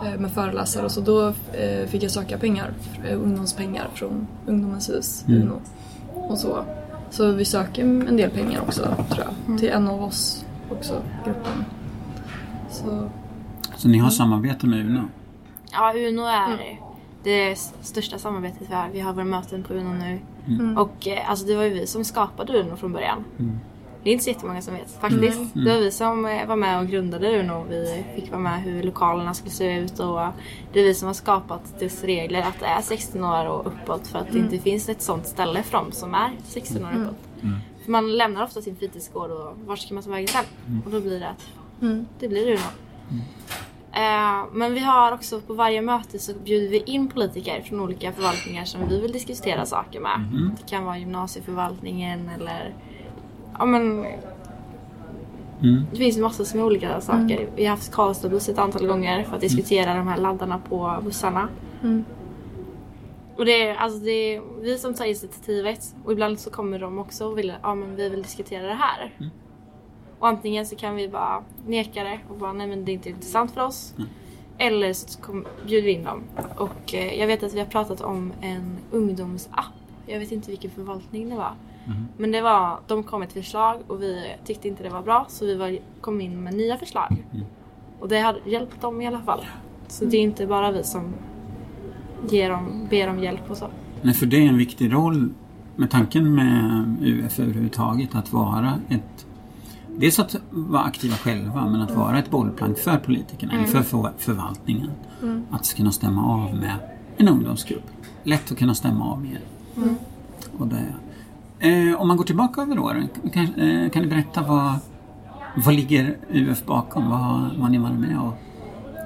eh, 0.04 0.18
med 0.20 0.32
föreläsare 0.32 0.84
och 0.84 0.90
så 0.92 1.00
då 1.00 1.28
eh, 1.52 1.86
fick 1.88 2.02
jag 2.02 2.10
söka 2.10 2.38
pengar, 2.38 2.70
eh, 3.04 3.22
ungdomspengar 3.22 3.88
från 3.94 4.26
Ungdomens 4.46 4.88
hus, 4.90 5.24
UNO. 5.28 5.60
Och 6.14 6.38
så. 6.38 6.64
Så 7.10 7.32
vi 7.32 7.44
söker 7.44 7.82
en 7.82 8.16
del 8.16 8.30
pengar 8.30 8.60
också 8.60 8.82
tror 9.10 9.24
jag. 9.46 9.58
Till 9.58 9.68
en 9.68 9.88
av 9.88 10.02
oss 10.04 10.44
också, 10.70 11.02
gruppen. 11.24 11.64
Så 12.70 13.08
Så 13.76 13.88
ni 13.88 13.98
har 13.98 14.10
samarbete 14.10 14.66
med 14.66 14.80
UNO? 14.86 15.02
Ja, 15.72 15.92
Uno 15.96 16.22
är 16.22 16.78
det 17.24 17.52
s- 17.52 17.74
största 17.82 18.18
samarbetet 18.18 18.70
vi 18.70 18.74
har. 18.74 18.88
Vi 18.92 19.00
har 19.00 19.12
våra 19.12 19.24
möten 19.24 19.62
på 19.62 19.74
Uno 19.74 19.92
nu. 19.94 20.18
Och 20.76 21.08
eh, 21.08 21.30
alltså, 21.30 21.46
det 21.46 21.56
var 21.56 21.62
ju 21.62 21.70
vi 21.70 21.86
som 21.86 22.04
skapade 22.04 22.60
Uno 22.60 22.76
från 22.76 22.92
början. 22.92 23.24
Det 24.06 24.10
är 24.10 24.12
inte 24.12 24.24
så 24.24 24.30
jättemånga 24.30 24.62
som 24.62 24.74
vet 24.74 25.00
faktiskt. 25.00 25.54
Det 25.54 25.72
var 25.72 25.78
vi 25.78 25.90
som 25.90 26.26
eh, 26.26 26.46
var 26.46 26.56
med 26.56 26.80
och 26.80 26.86
grundade 26.86 27.40
Uno. 27.40 27.66
Vi 27.68 28.04
fick 28.14 28.30
vara 28.30 28.40
med 28.40 28.62
hur 28.62 28.82
lokalerna 28.82 29.34
skulle 29.34 29.50
se 29.50 29.78
ut 29.78 29.98
och 30.00 30.20
det 30.72 30.80
är 30.80 30.84
vi 30.84 30.94
som 30.94 31.06
har 31.06 31.14
skapat 31.14 31.80
dess 31.80 32.04
regler 32.04 32.42
att 32.42 32.60
det 32.60 32.66
är 32.66 32.80
16 32.82 33.24
år 33.24 33.46
och 33.46 33.66
uppåt 33.66 34.06
för 34.06 34.18
att 34.18 34.32
det 34.32 34.38
inte 34.38 34.58
finns 34.58 34.88
ett 34.88 35.02
sånt 35.02 35.26
ställe 35.26 35.62
för 35.62 35.78
dem 35.78 35.92
som 35.92 36.14
är 36.14 36.30
16 36.44 36.84
år 36.84 36.90
uppåt. 37.02 37.16
För 37.84 37.90
man 37.90 38.16
lämnar 38.16 38.44
ofta 38.44 38.62
sin 38.62 38.76
fritidsgård 38.76 39.30
och 39.30 39.58
var 39.66 39.76
ska 39.76 39.94
man 39.94 40.02
ta 40.02 40.10
vägen 40.10 40.28
sen? 40.28 40.44
Och 40.84 40.90
då 40.90 41.00
blir 41.00 41.20
det 41.20 41.28
att 41.28 41.48
det 42.18 42.28
blir 42.28 42.46
Uno. 42.52 42.60
Eh, 43.92 44.44
men 44.52 44.74
vi 44.74 44.80
har 44.80 45.12
också 45.12 45.40
på 45.40 45.54
varje 45.54 45.82
möte 45.82 46.18
så 46.18 46.32
bjuder 46.44 46.68
vi 46.68 46.78
in 46.78 47.08
politiker 47.08 47.62
från 47.62 47.80
olika 47.80 48.12
förvaltningar 48.12 48.64
som 48.64 48.88
vi 48.88 49.00
vill 49.00 49.12
diskutera 49.12 49.66
saker 49.66 50.00
med. 50.00 50.20
Det 50.60 50.70
kan 50.70 50.84
vara 50.84 50.98
gymnasieförvaltningen 50.98 52.28
eller 52.28 52.74
ja 53.58 53.64
men 53.64 54.06
Mm. 55.62 55.82
det 55.90 55.96
finns 55.96 56.18
massor 56.18 56.44
som 56.44 56.60
är 56.60 56.64
olika 56.64 57.00
saker. 57.00 57.48
Vi 57.56 57.64
har 57.64 57.70
haft 57.70 57.92
Karlstadbuss 57.92 58.48
ett 58.48 58.58
antal 58.58 58.86
gånger 58.86 59.24
för 59.24 59.34
att 59.34 59.40
diskutera 59.40 59.94
de 59.94 60.06
här 60.08 60.16
laddarna 60.16 60.58
på 60.68 60.96
bussarna. 61.04 61.48
Och 63.36 63.44
det 63.44 63.62
är, 63.68 63.74
alltså 63.76 63.98
det 63.98 64.10
är 64.10 64.42
vi 64.60 64.78
som 64.78 64.94
tar 64.94 65.04
initiativet 65.04 65.94
och 66.04 66.12
ibland 66.12 66.38
så 66.40 66.50
kommer 66.50 66.78
de 66.78 66.98
också 66.98 67.26
och 67.26 67.38
vill 67.38 67.52
ja 67.62 67.74
men 67.74 67.96
vi 67.96 68.08
vill 68.08 68.22
diskutera 68.22 68.66
det 68.66 68.74
här. 68.74 69.12
Och 70.18 70.28
antingen 70.28 70.66
så 70.66 70.76
kan 70.76 70.96
vi 70.96 71.08
bara 71.08 71.42
neka 71.66 72.04
det 72.04 72.18
och 72.28 72.36
bara 72.36 72.52
nej 72.52 72.66
men 72.66 72.84
det 72.84 72.92
är 72.92 72.94
inte 72.94 73.08
intressant 73.10 73.50
för 73.52 73.60
oss. 73.66 73.94
Eller 74.58 74.92
så 74.92 75.20
kom, 75.20 75.46
bjuder 75.66 75.86
vi 75.86 75.92
in 75.92 76.04
dem. 76.04 76.22
Och 76.56 76.94
eh, 76.94 77.18
jag 77.20 77.26
vet 77.26 77.42
att 77.42 77.54
vi 77.54 77.58
har 77.58 77.66
pratat 77.66 78.00
om 78.00 78.32
en 78.40 78.76
ungdomsapp. 78.90 79.64
Jag 80.06 80.18
vet 80.18 80.32
inte 80.32 80.50
vilken 80.50 80.70
förvaltning 80.70 81.30
det 81.30 81.36
var. 81.36 81.52
Men 82.16 82.32
det 82.32 82.40
var, 82.40 82.78
de 82.86 83.02
kom 83.02 83.20
med 83.20 83.26
ett 83.26 83.32
förslag 83.32 83.80
och 83.86 84.02
vi 84.02 84.36
tyckte 84.44 84.68
inte 84.68 84.82
det 84.82 84.88
var 84.88 85.02
bra 85.02 85.26
så 85.28 85.46
vi 85.46 85.54
var, 85.54 85.78
kom 86.00 86.20
in 86.20 86.44
med 86.44 86.54
nya 86.54 86.78
förslag. 86.78 87.24
Och 88.00 88.08
det 88.08 88.20
har 88.20 88.40
hjälpt 88.44 88.80
dem 88.80 89.00
i 89.00 89.06
alla 89.06 89.20
fall. 89.20 89.46
Så 89.88 90.04
det 90.04 90.16
är 90.16 90.22
inte 90.22 90.46
bara 90.46 90.70
vi 90.70 90.84
som 90.84 91.14
ger 92.30 92.50
dem, 92.50 92.86
ber 92.90 93.08
om 93.08 93.18
hjälp 93.18 93.50
och 93.50 93.56
så. 93.56 93.66
Nej, 94.02 94.14
för 94.14 94.26
det 94.26 94.36
är 94.36 94.48
en 94.48 94.58
viktig 94.58 94.92
roll 94.92 95.32
med 95.76 95.90
tanken 95.90 96.34
med 96.34 96.96
UF 97.02 97.40
överhuvudtaget 97.40 98.14
att 98.14 98.32
vara 98.32 98.80
ett 98.88 99.26
Dels 99.98 100.18
att 100.18 100.36
vara 100.50 100.82
aktiva 100.82 101.14
själva 101.14 101.66
men 101.66 101.80
att 101.80 101.90
vara 101.90 102.18
ett 102.18 102.30
bollplank 102.30 102.78
för 102.78 102.98
politikerna 102.98 103.52
eller 103.52 103.64
för 103.64 103.82
för 103.82 104.12
förvaltningen. 104.18 104.90
Att 105.50 105.74
kunna 105.74 105.92
stämma 105.92 106.26
av 106.26 106.54
med 106.54 106.74
en 107.16 107.28
ungdomsgrupp. 107.28 107.90
Lätt 108.22 108.52
att 108.52 108.58
kunna 108.58 108.74
stämma 108.74 109.12
av 109.12 109.22
med 109.22 109.32
er. 109.32 109.40
Och 110.58 110.66
det, 110.66 110.84
eh, 111.60 112.00
om 112.00 112.08
man 112.08 112.16
går 112.16 112.24
tillbaka 112.24 112.62
över 112.62 112.78
åren, 112.78 113.08
kan, 113.32 113.44
eh, 113.54 113.90
kan 113.90 114.02
ni 114.02 114.08
berätta 114.08 114.42
vad, 114.42 114.74
vad 115.64 115.74
ligger 115.74 116.16
UF 116.30 116.64
bakom? 116.64 117.10
Vad 117.10 117.20
har 117.20 117.68
ni 117.68 117.78
varit 117.78 117.98
med 118.00 118.18
och 118.20 118.34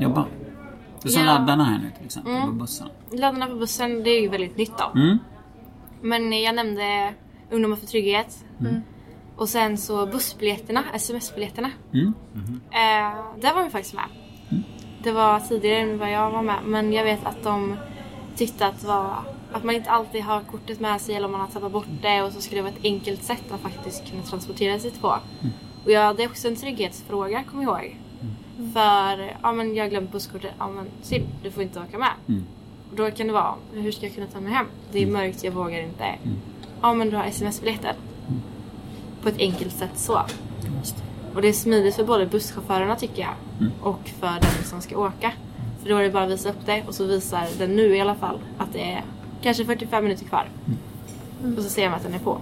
jobbat? 0.03 0.27
Du 1.03 1.09
sa 1.09 1.21
Ja. 1.21 1.27
laddarna 1.27 1.65
här 1.65 1.79
nu 1.79 1.91
till 1.97 2.05
exempel, 2.07 2.41
på 2.43 2.53
bussarna. 2.53 2.91
Laddarna 3.13 3.47
på 3.47 3.55
bussen, 3.57 4.03
det 4.03 4.11
är 4.11 4.21
ju 4.23 4.29
väldigt 4.29 4.57
nytt 4.57 4.73
då. 4.79 5.01
Mm. 5.01 5.19
Men 6.03 6.43
jag 6.43 6.55
nämnde 6.55 7.15
Ungdomar 7.51 7.77
för 7.77 7.87
trygghet. 7.87 8.45
Och 9.37 9.49
sen 9.49 9.77
så 9.79 10.07
bussbiljetterna, 10.07 10.85
sms-biljetterna. 10.95 11.71
Mm. 11.93 12.13
Eh, 12.71 13.41
där 13.41 13.55
var 13.55 13.65
vi 13.65 13.71
faktiskt 13.71 13.95
med. 13.95 14.05
Det 15.03 15.13
var 15.13 15.41
tidigare 15.41 15.79
än 15.81 15.99
vad 15.99 16.11
jag 16.13 16.31
var 16.31 16.43
med. 16.43 16.57
Men 16.67 16.93
jag 16.93 17.05
vet 17.05 17.27
att 17.27 17.43
de 17.43 17.77
tyckte 18.37 18.67
att, 18.67 18.81
det 18.81 18.87
var, 18.87 19.15
att 19.53 19.65
man 19.65 19.75
inte 19.75 19.91
alltid 19.91 20.23
har 20.23 20.41
kortet 20.41 20.81
med 20.81 21.01
sig 21.01 21.15
eller 21.15 21.27
om 21.27 21.33
man 21.33 21.41
har 21.41 21.49
tappat 21.49 21.73
bort 21.73 21.87
det. 22.03 22.23
Och 22.23 22.33
så 22.33 22.41
skulle 22.41 22.59
det 22.59 22.63
vara 22.63 22.73
ett 22.73 22.85
enkelt 22.85 23.23
sätt 23.23 23.53
att 23.53 23.61
faktiskt 23.61 24.11
kunna 24.11 24.23
transportera 24.23 24.79
sig 24.79 24.91
på. 24.91 25.19
Och 25.85 25.91
ja, 25.91 26.13
det 26.13 26.23
är 26.23 26.29
också 26.29 26.49
en 26.49 26.57
trygghetsfråga, 26.57 27.45
kom 27.51 27.63
ihåg. 27.63 27.97
För, 28.73 29.37
ja 29.43 29.53
men 29.53 29.75
jag 29.75 29.85
har 29.85 29.91
glömt 29.91 30.13
busskortet. 30.13 30.53
Ja 30.59 30.69
men 30.69 30.87
synd, 31.03 31.29
du 31.43 31.51
får 31.51 31.63
inte 31.63 31.81
åka 31.81 31.99
med. 31.99 32.13
Mm. 32.29 32.45
Och 32.91 32.97
då 32.97 33.11
kan 33.11 33.27
det 33.27 33.33
vara, 33.33 33.55
hur 33.73 33.93
ska 33.93 34.07
jag 34.07 34.15
kunna 34.15 34.27
ta 34.27 34.41
mig 34.41 34.53
hem? 34.53 34.67
Det 34.93 35.03
är 35.03 35.07
mörkt, 35.07 35.45
jag 35.45 35.53
vågar 35.53 35.83
inte. 35.83 36.05
Ja 36.83 36.95
men 36.95 37.11
du 37.11 37.17
har 37.17 37.25
sms-biljetten. 37.25 37.95
På 39.23 39.29
ett 39.29 39.39
enkelt 39.39 39.73
sätt 39.73 39.99
så. 39.99 40.23
Och 41.35 41.43
det 41.43 41.49
är 41.49 41.53
smidigt 41.53 41.97
för 41.97 42.05
både 42.05 42.27
busschaufförerna 42.27 42.97
tycker 42.97 43.23
jag 43.23 43.35
och 43.83 44.11
för 44.21 44.41
den 44.41 44.65
som 44.65 44.81
ska 44.81 44.99
åka. 44.99 45.33
För 45.83 45.89
då 45.89 45.97
är 45.97 46.03
det 46.03 46.11
bara 46.11 46.25
att 46.25 46.31
visa 46.31 46.51
upp 46.51 46.67
det 46.67 46.85
och 46.87 46.95
så 46.95 47.05
visar 47.05 47.47
den 47.59 47.77
nu 47.77 47.97
i 47.97 48.01
alla 48.01 48.15
fall 48.15 48.39
att 48.59 48.73
det 48.73 48.93
är 48.93 49.05
kanske 49.43 49.65
45 49.65 50.05
minuter 50.05 50.25
kvar. 50.25 50.49
Och 51.57 51.63
så 51.63 51.69
ser 51.71 51.89
man 51.89 51.97
att 51.97 52.03
den 52.03 52.15
är 52.15 52.19
på. 52.19 52.39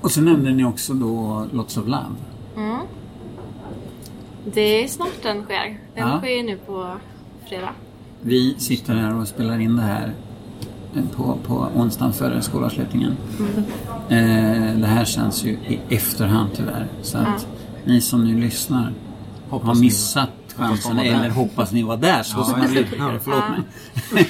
Och 0.00 0.10
så 0.10 0.20
nämnde 0.20 0.52
ni 0.52 0.64
också 0.64 0.94
då 0.94 1.46
Lots 1.52 1.76
of 1.76 1.86
Love. 1.86 2.06
Mm. 2.56 2.78
Det 4.54 4.84
är 4.84 4.88
snart 4.88 5.22
den 5.22 5.42
sker. 5.42 5.78
Den 5.94 6.08
Ja. 6.08 6.18
sker 6.18 6.42
nu 6.42 6.56
på 6.56 6.96
fredag. 7.48 7.70
Vi 8.20 8.54
sitter 8.58 8.94
här 8.94 9.16
och 9.16 9.28
spelar 9.28 9.58
in 9.60 9.76
det 9.76 9.82
här 9.82 10.12
eh, 10.96 11.02
på, 11.16 11.38
på 11.46 11.68
onsdagen 11.76 12.12
före 12.12 12.42
skolavslutningen. 12.42 13.16
Eh, 14.08 14.76
det 14.78 14.86
här 14.86 15.04
känns 15.04 15.44
ju 15.44 15.50
i 15.50 15.80
efterhand 15.88 16.50
tyvärr. 16.54 16.86
Så 17.02 17.18
att 17.18 17.46
ni 17.84 18.00
som 18.00 18.24
nu 18.24 18.40
lyssnar 18.40 18.92
Hoppas 19.50 19.68
har 19.68 19.74
missat 19.74 20.30
chansen 20.56 20.98
eller 20.98 21.30
hoppas 21.30 21.72
ni 21.72 21.82
var 21.82 21.96
där 21.96 22.22
så 22.22 22.38
Ja, 22.38 22.44
som 22.44 22.60
eller- 22.60 22.82
lyssnare. 22.82 23.12
ja. 23.12 23.18
Förlåt 23.24 23.42
Ja. 23.48 24.14
mig. 24.14 24.26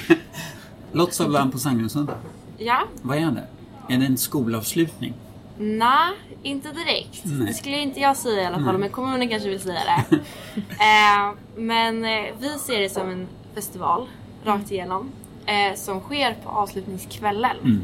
Lots 0.91 1.19
of 1.19 1.27
Love 1.27 1.51
på 1.51 1.57
Sandgrundsudden. 1.57 2.15
Ja, 2.57 2.81
Vad 3.01 3.17
är 3.17 3.21
det? 3.31 3.47
Är 3.93 3.97
det 3.99 4.05
en 4.05 4.17
skolavslutning? 4.17 5.13
nej, 5.57 6.11
inte 6.43 6.69
direkt. 6.71 7.21
Nej. 7.23 7.47
Det 7.47 7.53
skulle 7.53 7.77
inte 7.79 7.99
jag 7.99 8.17
säga 8.17 8.41
i 8.41 8.45
alla 8.45 8.65
fall, 8.65 8.77
men 8.77 8.89
kommunen 8.89 9.29
kanske 9.29 9.49
vill 9.49 9.59
säga 9.59 9.79
det. 10.09 10.15
eh, 10.69 11.31
men 11.57 12.05
eh, 12.05 12.25
vi 12.39 12.49
ser 12.59 12.79
det 12.79 12.89
som 12.89 13.09
en 13.09 13.27
festival, 13.53 14.07
rakt 14.45 14.71
igenom, 14.71 15.11
eh, 15.45 15.75
som 15.75 15.99
sker 15.99 16.35
på 16.43 16.49
avslutningskvällen. 16.49 17.57
Mm. 17.63 17.83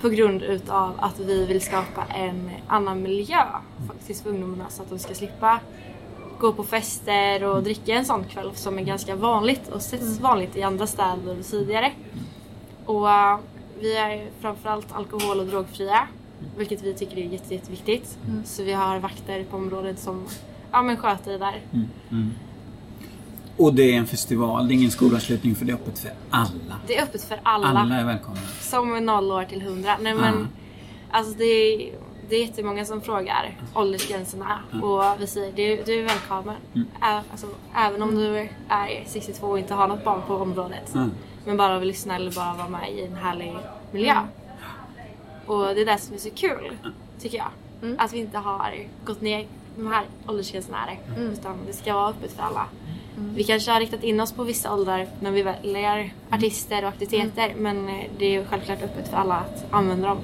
På 0.00 0.08
grund 0.08 0.42
utav 0.42 0.92
att 0.98 1.20
vi 1.20 1.46
vill 1.46 1.60
skapa 1.60 2.04
en 2.14 2.50
annan 2.66 3.02
miljö 3.02 3.42
faktiskt 3.88 4.22
för 4.22 4.30
ungdomarna 4.30 4.64
så 4.70 4.82
att 4.82 4.90
de 4.90 4.98
ska 4.98 5.14
slippa 5.14 5.60
gå 6.42 6.52
på 6.52 6.64
fester 6.64 7.44
och 7.44 7.62
dricka 7.62 7.94
en 7.94 8.04
sån 8.04 8.24
kväll 8.24 8.50
som 8.54 8.78
är 8.78 8.82
ganska 8.82 9.16
vanligt 9.16 9.68
och 9.68 9.82
setts 9.82 10.20
vanligt 10.20 10.56
i 10.56 10.62
andra 10.62 10.86
städer 10.86 11.42
tidigare. 11.42 11.92
Och 12.84 13.10
eh, 13.10 13.38
vi 13.80 13.96
är 13.96 14.30
framförallt 14.40 14.92
alkohol 14.92 15.40
och 15.40 15.46
drogfria 15.46 16.08
vilket 16.56 16.82
vi 16.82 16.94
tycker 16.94 17.18
är 17.18 17.24
jätte, 17.24 17.54
jätteviktigt. 17.54 18.18
Så 18.44 18.62
vi 18.62 18.72
har 18.72 18.98
vakter 18.98 19.44
på 19.44 19.56
området 19.56 19.98
som 19.98 20.26
ja, 20.72 20.82
men 20.82 20.96
sköter 20.96 21.32
det 21.32 21.38
där. 21.38 21.60
Och 23.56 23.74
det 23.74 23.82
är 23.82 23.98
en 23.98 24.06
festival, 24.06 24.68
det 24.68 24.74
är 24.74 24.76
ingen 24.76 24.90
skolavslutning 24.90 25.54
för 25.54 25.64
det 25.64 25.72
är 25.72 25.74
öppet 25.74 25.98
för 25.98 26.10
alla. 26.30 26.76
Det 26.86 26.98
är 26.98 27.02
öppet 27.02 27.24
för 27.24 27.40
alla. 27.42 27.66
Alla 27.66 27.94
är 27.94 28.04
välkomna. 28.04 28.40
Som 28.60 29.06
0 29.06 29.32
år 29.32 29.44
till 29.44 29.62
100. 29.62 29.96
Nej 30.00 30.14
men, 30.14 30.48
alltså 31.10 31.38
det 31.38 31.44
är, 31.44 31.92
det 32.32 32.36
är 32.36 32.46
jättemånga 32.46 32.84
som 32.84 33.00
frågar 33.00 33.56
åldersgränserna 33.74 34.58
och 34.82 35.02
vi 35.20 35.26
säger 35.26 35.52
du, 35.52 35.82
du 35.82 36.00
är 36.00 36.04
välkommen. 36.04 36.56
Ä, 37.02 37.22
alltså, 37.30 37.46
även 37.76 38.02
om 38.02 38.14
du 38.14 38.48
är 38.68 39.04
62 39.06 39.46
och 39.46 39.58
inte 39.58 39.74
har 39.74 39.88
något 39.88 40.04
barn 40.04 40.22
på 40.26 40.34
området. 40.34 40.94
Mm. 40.94 41.10
Men 41.44 41.56
bara 41.56 41.78
vill 41.78 41.88
lyssna 41.88 42.16
eller 42.16 42.30
bara 42.32 42.54
vara 42.54 42.68
med 42.68 42.92
i 42.92 43.04
en 43.04 43.14
härlig 43.14 43.56
miljö. 43.90 44.14
Och 45.46 45.64
det 45.64 45.80
är 45.80 45.86
det 45.86 45.98
som 45.98 46.14
är 46.14 46.18
så 46.18 46.30
kul, 46.30 46.76
tycker 47.20 47.38
jag. 47.38 47.50
Att 47.98 48.12
vi 48.12 48.18
inte 48.18 48.38
har 48.38 48.74
gått 49.04 49.20
ner 49.20 49.46
de 49.76 49.86
här 49.86 50.04
åldersgränserna 50.26 50.78
det. 50.86 51.22
Utan 51.22 51.56
det 51.66 51.72
ska 51.72 51.94
vara 51.94 52.08
öppet 52.08 52.32
för 52.32 52.42
alla. 52.42 52.66
Vi 53.34 53.44
kanske 53.44 53.70
har 53.70 53.80
riktat 53.80 54.02
in 54.02 54.20
oss 54.20 54.32
på 54.32 54.44
vissa 54.44 54.74
åldrar 54.74 55.06
när 55.20 55.30
vi 55.30 55.42
väljer 55.42 56.14
artister 56.30 56.82
och 56.82 56.88
aktiviteter. 56.88 57.54
Men 57.56 57.88
eh, 57.88 58.04
det 58.18 58.36
är 58.36 58.44
självklart 58.44 58.82
öppet 58.82 59.08
för 59.08 59.16
alla 59.16 59.34
att 59.34 59.64
använda 59.70 60.08
dem. 60.08 60.18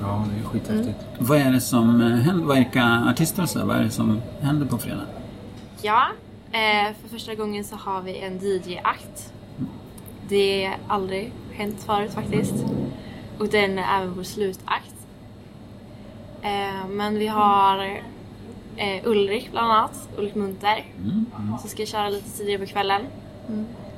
Ja, 0.00 0.24
det 0.32 0.40
är 0.40 0.44
skithäftigt. 0.44 0.98
Vad 1.18 1.38
är 1.38 1.52
det 1.52 1.60
som 1.60 2.00
eh, 2.00 2.08
händer? 2.08 2.54
Vilka 2.54 2.84
artister 2.84 3.42
och 3.42 3.48
så? 3.48 3.66
Vad 3.66 3.76
är 3.76 3.82
det 3.84 3.90
som 3.90 4.20
händer 4.40 4.66
på 4.66 4.78
fredag? 4.78 5.06
Ja, 5.82 6.06
eh, 6.52 6.94
för 7.02 7.08
första 7.08 7.34
gången 7.34 7.64
så 7.64 7.76
har 7.76 8.02
vi 8.02 8.18
en 8.18 8.38
DJ-akt. 8.38 9.32
Det 10.28 10.66
har 10.66 10.94
aldrig 10.96 11.32
hänt 11.52 11.82
förut 11.86 12.10
faktiskt. 12.12 12.54
Och 13.38 13.48
den 13.48 13.78
är 13.78 14.00
även 14.00 14.14
vår 14.14 14.22
slutakt. 14.22 14.94
Eh, 16.42 16.88
men 16.88 17.14
vi 17.14 17.26
har 17.26 18.00
Ulrik 19.04 19.50
bland 19.50 19.72
annat, 19.72 20.08
Ulrik 20.18 20.34
Munter, 20.34 20.84
som 21.60 21.70
ska 21.70 21.86
köra 21.86 22.08
lite 22.08 22.30
tidigare 22.30 22.58
på 22.60 22.66
kvällen. 22.66 23.02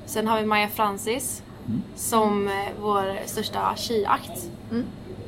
Sen 0.06 0.26
har 0.28 0.40
vi 0.40 0.46
Maja 0.46 0.68
Francis 0.68 1.42
som 1.96 2.48
eh, 2.48 2.52
vår 2.80 3.26
största 3.26 3.76
tjejakt. 3.76 4.50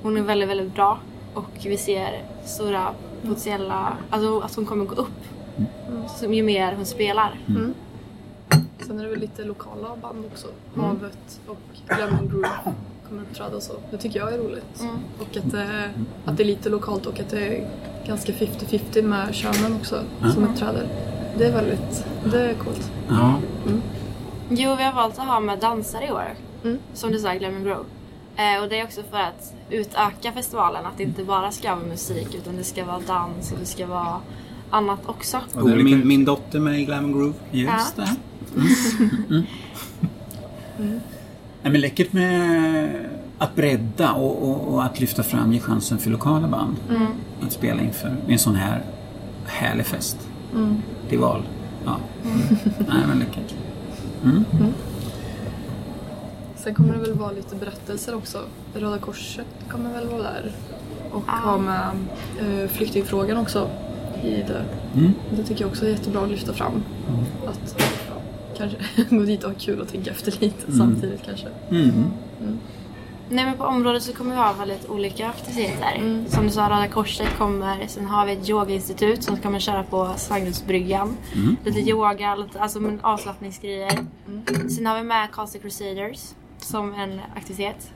Hon 0.02 0.16
är 0.16 0.22
väldigt, 0.22 0.48
väldigt 0.48 0.74
bra 0.74 0.98
och 1.34 1.50
vi 1.64 1.76
ser 1.76 2.24
stora 2.44 2.94
potentiella, 3.20 3.96
alltså 4.10 4.40
att 4.40 4.54
hon 4.54 4.66
kommer 4.66 4.84
gå 4.84 4.94
upp 4.94 5.22
som 6.18 6.34
ju 6.34 6.42
mer 6.42 6.72
hon 6.76 6.86
spelar. 6.86 7.40
Sen 8.86 8.98
är 8.98 9.04
det 9.04 9.10
väl 9.10 9.18
lite 9.18 9.44
lokala 9.44 9.96
band 10.02 10.24
också. 10.32 10.46
Havet 10.76 11.40
och 11.46 11.96
Lemon 11.98 12.28
Groove 12.28 12.48
kommer 13.08 13.22
uppträda 13.22 13.56
och 13.56 13.62
så. 13.62 13.72
Det 13.90 13.98
tycker 13.98 14.20
jag 14.20 14.32
är 14.34 14.38
roligt. 14.38 14.80
Mm. 14.80 14.96
Och 15.20 15.36
att 15.36 15.50
det, 15.50 15.90
att 16.24 16.36
det 16.36 16.42
är 16.42 16.46
lite 16.46 16.68
lokalt 16.68 17.06
och 17.06 17.20
att 17.20 17.30
det 17.30 17.46
är 17.46 17.68
ganska 18.06 18.32
50-50 18.32 19.02
med 19.02 19.34
könen 19.34 19.76
också 19.76 20.02
som 20.34 20.44
uppträder. 20.44 20.86
Det 21.38 21.44
är 21.44 21.52
väldigt, 21.52 22.06
det 22.24 22.40
är 22.40 22.54
coolt. 22.54 22.90
Ja. 23.08 23.40
Jo, 24.48 24.74
vi 24.74 24.84
har 24.84 24.92
valt 24.92 25.18
att 25.18 25.26
ha 25.26 25.40
med 25.40 25.58
dansare 25.58 26.06
i 26.06 26.12
år. 26.12 26.34
Mm. 26.64 26.78
Som 26.94 27.12
du 27.12 27.18
sa, 27.18 27.34
Glam 27.34 27.64
Grow. 27.64 27.84
Eh, 28.36 28.62
och 28.62 28.68
det 28.68 28.80
är 28.80 28.84
också 28.84 29.02
för 29.10 29.18
att 29.18 29.54
utöka 29.70 30.32
festivalen. 30.32 30.86
Att 30.86 30.96
det 30.96 31.02
inte 31.02 31.24
bara 31.24 31.50
ska 31.52 31.74
vara 31.74 31.86
musik 31.86 32.34
utan 32.34 32.56
det 32.56 32.64
ska 32.64 32.84
vara 32.84 33.00
dans 33.06 33.52
och 33.52 33.58
det 33.58 33.66
ska 33.66 33.86
vara 33.86 34.20
annat 34.70 35.00
också. 35.06 35.40
Och 35.54 35.68
där 35.68 35.76
är 35.76 35.82
min, 35.82 36.08
min 36.08 36.24
dotter 36.24 36.60
med 36.60 36.80
i 36.80 36.84
Glam 36.84 37.12
Groove. 37.12 37.34
Just 37.50 37.94
Ja. 37.96 38.04
det. 38.04 38.10
Mm. 40.78 41.00
Nej, 41.62 41.72
men 41.72 41.80
läckert 41.80 42.12
med 42.12 43.06
att 43.38 43.54
bredda 43.54 44.12
och, 44.12 44.48
och, 44.50 44.74
och 44.74 44.84
att 44.84 45.00
lyfta 45.00 45.22
fram, 45.22 45.52
ge 45.52 45.60
chansen 45.60 45.98
för 45.98 46.10
lokala 46.10 46.48
band 46.48 46.76
att 47.42 47.52
spela 47.52 47.82
inför 47.82 48.16
en 48.28 48.38
sån 48.38 48.54
här 48.54 48.82
härlig 49.46 49.86
fest. 49.86 50.16
Det 51.08 51.14
är 51.16 51.20
val. 51.20 51.42
Ja. 51.84 51.96
Nej, 52.78 53.04
men 53.08 53.18
läckert. 53.18 53.54
Sen 56.64 56.74
kommer 56.74 56.94
det 56.94 57.00
väl 57.00 57.12
vara 57.12 57.32
lite 57.32 57.56
berättelser 57.56 58.14
också. 58.14 58.38
Röda 58.74 58.98
Korset 58.98 59.46
kommer 59.68 59.92
väl 59.92 60.08
vara 60.08 60.22
där. 60.22 60.52
Och 61.12 61.22
Ah. 61.26 61.36
ha 61.36 61.58
med 61.58 61.90
eh, 62.40 62.68
flyktingfrågan 62.68 63.36
också 63.36 63.70
i 64.22 64.30
det. 64.30 64.64
Mm. 64.94 65.12
Det 65.36 65.42
tycker 65.44 65.60
jag 65.60 65.70
också 65.70 65.86
är 65.86 65.90
jättebra 65.90 66.22
att 66.22 66.30
lyfta 66.30 66.52
fram. 66.52 66.82
Att 67.46 67.76
ja, 67.78 68.14
kanske 68.56 68.78
gå 69.16 69.22
dit 69.22 69.44
och 69.44 69.50
ha 69.50 69.58
kul 69.58 69.80
och 69.80 69.88
tänka 69.88 70.10
efter 70.10 70.40
lite 70.40 70.72
samtidigt 70.72 71.22
kanske. 71.26 71.46
Mm. 71.70 71.92
Nej 73.28 73.44
men 73.44 73.56
på 73.56 73.64
området 73.64 74.02
så 74.02 74.12
kommer 74.12 74.30
vi 74.30 74.36
ha 74.36 74.52
väldigt 74.52 74.88
olika 74.88 75.28
aktiviteter. 75.28 76.24
Som 76.28 76.44
du 76.44 76.50
sa, 76.50 76.70
Röda 76.70 76.88
Korset 76.88 77.28
kommer. 77.38 77.86
Sen 77.86 78.06
har 78.06 78.26
vi 78.26 78.32
ett 78.32 78.48
yogainstitut 78.50 79.22
som 79.22 79.36
kommer 79.36 79.58
köra 79.58 79.82
på 79.82 80.10
Svangrumsbryggan. 80.16 81.16
Lite 81.64 81.80
yoga, 81.80 82.34
lite 82.36 82.60
alltså, 82.60 82.80
avslappningsgrejer. 83.02 83.98
Sen 84.76 84.86
har 84.86 84.96
vi 84.96 85.02
med 85.02 85.28
Castle 85.32 85.60
Crusaders 85.60 86.34
som 86.64 86.94
en 86.94 87.20
aktivitet. 87.36 87.90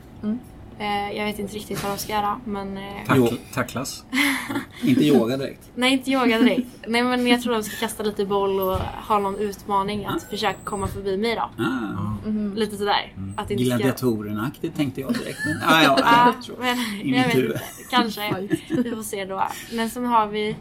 Eh, 0.79 1.13
jag 1.17 1.25
vet 1.25 1.39
inte 1.39 1.55
riktigt 1.55 1.83
vad 1.83 1.93
de 1.93 1.99
ska 1.99 2.13
göra 2.13 2.41
men... 2.45 2.77
Eh, 2.77 2.83
Jo. 3.15 3.27
Tack, 3.27 3.39
tacklas. 3.55 4.05
Inte 4.83 5.05
yoga 5.05 5.37
direkt. 5.37 5.71
nej 5.75 5.93
inte 5.93 6.11
yoga 6.11 6.39
direkt. 6.39 6.69
nej 6.89 7.03
men 7.03 7.27
jag 7.27 7.43
tror 7.43 7.53
de 7.53 7.63
ska 7.63 7.77
kasta 7.77 8.03
lite 8.03 8.27
boll 8.27 8.61
och 8.61 8.77
ha 9.09 9.19
någon 9.19 9.37
utmaning 9.39 10.05
att 10.05 10.23
försöka 10.23 10.59
komma 10.65 10.87
förbi 10.87 11.17
mig 11.17 11.35
då. 11.35 11.65
Ah, 11.65 12.29
Lite 12.55 12.77
sådär. 12.77 13.13
Att 13.37 13.49
det 13.49 13.55
inte 13.55 13.67
ska... 13.67 13.77
gladiatorerna-aktigt 13.77 14.77
tänkte 14.77 15.01
jag 15.01 15.13
direkt. 15.13 15.39
Men, 15.47 15.57
ah, 15.69 15.83
ja, 15.83 16.35
tror. 16.45 16.57
men 16.61 16.79
I 16.79 16.79
jag 16.95 17.05
mitt 17.05 17.27
vet 17.27 17.35
huvud. 17.35 17.51
inte. 17.51 17.65
Kanske. 17.91 18.49
Vi 18.83 18.91
får 18.91 19.03
se 19.03 19.25
då. 19.25 19.43
Men 19.73 19.91
sen 19.91 20.05
har 20.05 20.27
vi 20.27 20.57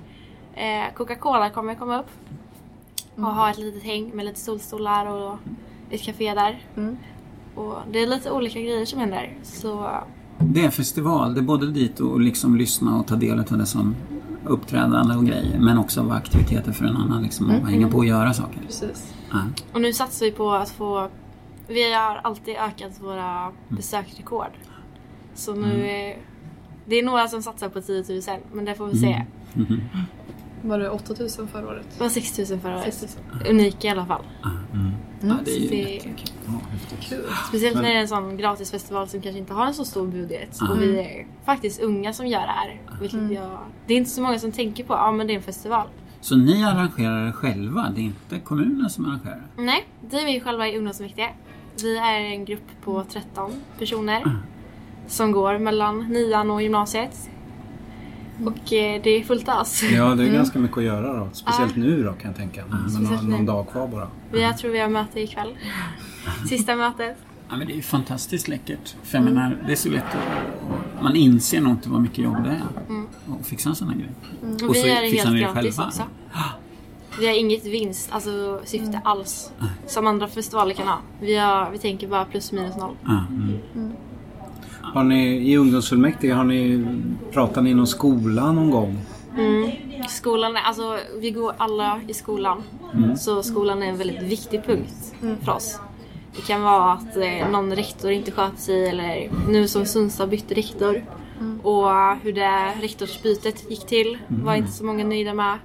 eh, 0.55 0.93
Coca-Cola 0.95 1.49
kommer 1.49 1.75
komma 1.75 1.99
upp. 1.99 2.09
Och 3.15 3.23
ha 3.23 3.49
ett 3.49 3.57
litet 3.57 3.83
häng 3.83 4.09
med 4.15 4.25
lite 4.25 4.39
solstolar 4.39 5.05
och 5.05 5.37
ett 5.89 6.01
café 6.03 6.33
där. 6.33 6.63
Mm. 6.77 6.97
Och 7.55 7.75
det 7.91 8.03
är 8.03 8.07
lite 8.07 8.31
olika 8.31 8.59
grejer 8.59 8.85
som 8.85 8.99
händer. 8.99 9.37
Så 9.43 9.89
det 10.39 10.61
är 10.61 10.65
en 10.65 10.71
festival. 10.71 11.33
Det 11.33 11.39
är 11.39 11.43
både 11.43 11.71
dit 11.71 11.99
och 11.99 12.19
liksom 12.19 12.55
lyssna 12.55 12.99
och 12.99 13.07
ta 13.07 13.15
del 13.15 13.39
av 13.39 13.57
det 13.57 13.65
som 13.65 13.95
uppträdande 14.45 15.15
och 15.15 15.25
grejer. 15.25 15.59
Men 15.59 15.77
också 15.77 16.03
vara 16.03 16.17
aktiviteter 16.17 16.71
för 16.71 16.85
en 16.85 16.97
annan. 16.97 17.23
Liksom, 17.23 17.49
och 17.49 17.67
hänga 17.67 17.89
på 17.89 17.97
och 17.97 18.05
göra 18.05 18.33
saker. 18.33 18.61
Precis. 18.65 19.13
Ja. 19.31 19.39
Och 19.73 19.81
nu 19.81 19.93
satsar 19.93 20.25
vi 20.25 20.31
på 20.31 20.51
att 20.51 20.69
få... 20.69 21.09
Vi 21.67 21.93
har 21.93 22.15
alltid 22.23 22.55
ökat 22.55 23.01
våra 23.01 23.51
besöksrekord. 23.69 24.51
Så 25.35 25.53
nu 25.53 25.87
är... 25.87 26.17
Det 26.87 26.95
är 26.95 27.03
några 27.03 27.27
som 27.27 27.41
satsar 27.41 27.69
på 27.69 27.81
10 27.81 28.03
000 28.09 28.21
men 28.53 28.65
det 28.65 28.75
får 28.75 28.87
vi 28.87 28.97
se. 28.97 29.25
Var 30.61 30.79
det 30.79 30.89
8000 30.89 31.47
förra 31.47 31.67
året? 31.67 31.85
Det 31.97 32.03
var 32.03 32.09
6 32.09 32.49
000 32.49 32.59
förra 32.59 32.77
året. 32.77 32.93
6 32.93 33.17
Unika 33.49 33.87
i 33.87 33.91
alla 33.91 34.05
fall. 34.05 34.23
Ja, 35.29 35.35
det 35.45 35.51
är 35.51 35.59
ju 35.59 35.67
det- 35.69 35.75
jättekul. 35.93 36.29
Ja. 36.45 36.51
Speciellt 37.49 37.75
när 37.75 37.83
det 37.83 37.89
är 37.95 38.01
en 38.01 38.07
sån 38.07 38.37
gratisfestival 38.37 39.07
som 39.07 39.21
kanske 39.21 39.39
inte 39.39 39.53
har 39.53 39.65
en 39.65 39.73
så 39.73 39.85
stor 39.85 40.07
budget. 40.07 40.61
Och 40.71 40.81
vi 40.81 40.99
är 40.99 41.27
faktiskt 41.45 41.81
unga 41.81 42.13
som 42.13 42.27
gör 42.27 42.39
det 42.41 42.47
här. 42.55 42.81
Vilket 43.01 43.31
jag, 43.31 43.57
det 43.87 43.93
är 43.93 43.97
inte 43.97 44.09
så 44.09 44.21
många 44.21 44.39
som 44.39 44.51
tänker 44.51 44.83
på 44.83 44.93
ja 44.93 45.11
men 45.11 45.27
det 45.27 45.33
är 45.33 45.35
en 45.35 45.43
festival. 45.43 45.87
Så 46.21 46.35
ni 46.35 46.63
arrangerar 46.63 47.25
det 47.25 47.31
själva? 47.31 47.91
Det 47.95 48.01
är 48.01 48.05
inte 48.05 48.39
kommunen 48.39 48.89
som 48.89 49.05
arrangerar? 49.05 49.41
Nej, 49.57 49.85
det 50.09 50.17
är 50.19 50.25
vi 50.25 50.39
själva 50.39 50.67
i 50.67 50.77
ungdomsmäktige. 50.77 51.29
Vi 51.81 51.97
är 51.97 52.19
en 52.19 52.45
grupp 52.45 52.67
på 52.83 53.03
13 53.03 53.51
personer. 53.79 54.23
Som 55.07 55.31
går 55.31 55.57
mellan 55.59 55.99
nian 55.99 56.51
och 56.51 56.61
gymnasiet. 56.61 57.29
Och 58.45 58.73
eh, 58.73 59.01
det 59.03 59.09
är 59.09 59.23
fullt 59.23 59.47
ös. 59.49 59.83
Ja, 59.83 60.15
det 60.15 60.23
är 60.23 60.33
ganska 60.33 60.59
mycket 60.59 60.77
att 60.77 60.83
göra 60.83 61.13
då. 61.19 61.29
Speciellt 61.33 61.75
nu 61.75 62.03
då 62.03 62.13
kan 62.13 62.31
jag 62.31 62.35
tänka. 62.37 62.63
Speciellt 62.89 63.21
någon, 63.21 63.31
någon 63.31 63.45
dag 63.45 63.69
kvar 63.71 63.87
bara. 63.87 64.07
Vi, 64.31 64.41
jag 64.41 64.57
tror 64.57 64.71
vi 64.71 64.79
har 64.79 64.89
möte 64.89 65.21
ikväll. 65.21 65.57
Sista 66.49 66.75
mötet. 66.75 67.17
Ja, 67.49 67.57
men 67.57 67.67
det 67.67 67.77
är 67.77 67.81
fantastiskt 67.81 68.47
läckert. 68.47 68.95
För 69.03 69.17
jag 69.17 69.25
menar, 69.25 69.57
det 69.65 69.71
är 69.71 69.75
så 69.75 69.89
lätt 69.89 70.03
att... 70.03 71.03
Man 71.03 71.15
inser 71.15 71.61
nog 71.61 71.71
inte 71.71 71.89
vad 71.89 72.01
mycket 72.01 72.17
jobb 72.17 72.43
det 72.43 72.49
är. 72.49 72.61
att 73.39 73.47
fixa 73.47 73.69
en 73.69 73.75
sån 73.75 73.89
här 73.89 73.95
grej. 73.95 74.11
Och, 74.41 74.69
Och 74.69 74.75
så 74.75 74.83
vi 74.83 74.89
är 74.91 75.09
fixar 75.09 75.31
ni 75.31 75.41
helt 75.41 75.55
det 75.55 75.61
gratis 75.61 75.75
själva? 75.77 75.87
också. 75.87 76.03
Vi 77.19 77.27
har 77.27 77.33
inget 77.33 77.65
vinst, 77.65 78.09
alltså 78.11 78.61
syfte 78.65 79.01
alls. 79.03 79.51
Som 79.87 80.07
andra 80.07 80.27
festivaler 80.27 80.73
kan 80.73 80.87
ha. 80.87 80.97
Vi, 81.21 81.35
har, 81.35 81.71
vi 81.71 81.77
tänker 81.77 82.07
bara 82.07 82.25
plus 82.25 82.51
minus 82.51 82.77
noll. 82.77 82.95
Ja. 83.05 83.23
Har 84.93 85.03
ni 85.03 85.51
i 85.51 85.57
ungdomsfullmäktige, 85.57 86.33
har 86.33 86.43
ni, 86.43 86.85
pratat 87.31 87.63
ni 87.63 87.69
inom 87.69 87.87
skolan 87.87 88.55
någon 88.55 88.71
gång? 88.71 88.97
Skolan 90.07 90.57
är, 90.57 90.61
alltså 90.61 90.97
vi 91.19 91.31
går 91.31 91.53
alla 91.57 91.99
i 92.07 92.13
skolan. 92.13 92.63
Så 93.17 93.43
skolan 93.43 93.83
är 93.83 93.87
en 93.87 93.97
väldigt 93.97 94.21
viktig 94.21 94.63
punkt 94.65 95.15
för 95.43 95.51
oss. 95.51 95.79
Det 96.35 96.41
kan 96.41 96.61
vara 96.61 96.91
att 96.91 97.17
eh, 97.17 97.49
någon 97.51 97.75
rektor 97.75 98.11
inte 98.11 98.31
sköter 98.31 98.57
sig 98.57 98.89
eller 98.89 99.29
nu 99.49 99.67
som 99.67 99.85
Sundsvall 99.85 100.29
bytte 100.29 100.53
rektor. 100.53 101.03
Och 101.63 101.89
hur 102.23 102.33
det 102.33 102.71
rektorsbytet 102.81 103.69
gick 103.69 103.87
till 103.87 104.17
var 104.27 104.55
inte 104.55 104.71
så 104.71 104.85
många 104.85 105.03
nöjda 105.03 105.33
med. 105.33 105.57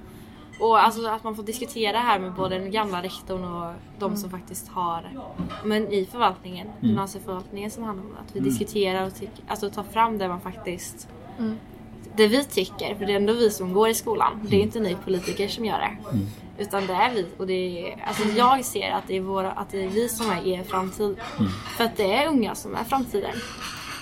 Och 0.61 0.83
alltså 0.83 1.07
att 1.07 1.23
man 1.23 1.35
får 1.35 1.43
diskutera 1.43 1.97
här 1.97 2.19
med 2.19 2.33
både 2.33 2.59
den 2.59 2.71
gamla 2.71 3.03
rektorn 3.03 3.43
och 3.43 3.73
de 3.99 4.17
som 4.17 4.29
faktiskt 4.29 4.67
har 4.67 5.09
men 5.63 5.87
i 5.87 6.05
förvaltningen, 6.05 6.67
gymnasieförvaltningen 6.79 7.71
som 7.71 7.83
handlar 7.83 8.05
om 8.05 8.11
att 8.11 8.35
vi 8.35 8.39
diskuterar 8.39 9.07
och 9.07 9.15
tyck, 9.15 9.29
alltså 9.47 9.69
tar 9.69 9.83
fram 9.83 10.17
det 10.17 10.27
man 10.27 10.41
faktiskt 10.41 11.07
det 12.15 12.27
vi 12.27 12.43
tycker, 12.43 12.95
för 12.95 13.05
det 13.05 13.13
är 13.13 13.17
ändå 13.17 13.33
vi 13.33 13.51
som 13.51 13.73
går 13.73 13.89
i 13.89 13.93
skolan. 13.93 14.47
Det 14.49 14.55
är 14.55 14.61
inte 14.61 14.79
ni 14.79 14.97
politiker 15.05 15.47
som 15.47 15.65
gör 15.65 15.79
det. 15.79 15.97
Utan 16.63 16.87
det 16.87 16.93
är 16.93 17.13
vi. 17.13 17.27
Och 17.37 17.47
det 17.47 17.53
är, 17.53 18.03
alltså 18.07 18.23
jag 18.23 18.65
ser 18.65 18.91
att 18.91 19.03
det, 19.07 19.17
är 19.17 19.21
våra, 19.21 19.51
att 19.51 19.69
det 19.69 19.83
är 19.83 19.87
vi 19.87 20.09
som 20.09 20.29
är 20.31 20.47
er 20.47 20.63
framtid. 20.63 21.17
För 21.77 21.83
att 21.83 21.97
det 21.97 22.13
är 22.13 22.27
unga 22.27 22.55
som 22.55 22.75
är 22.75 22.83
framtiden. 22.83 23.35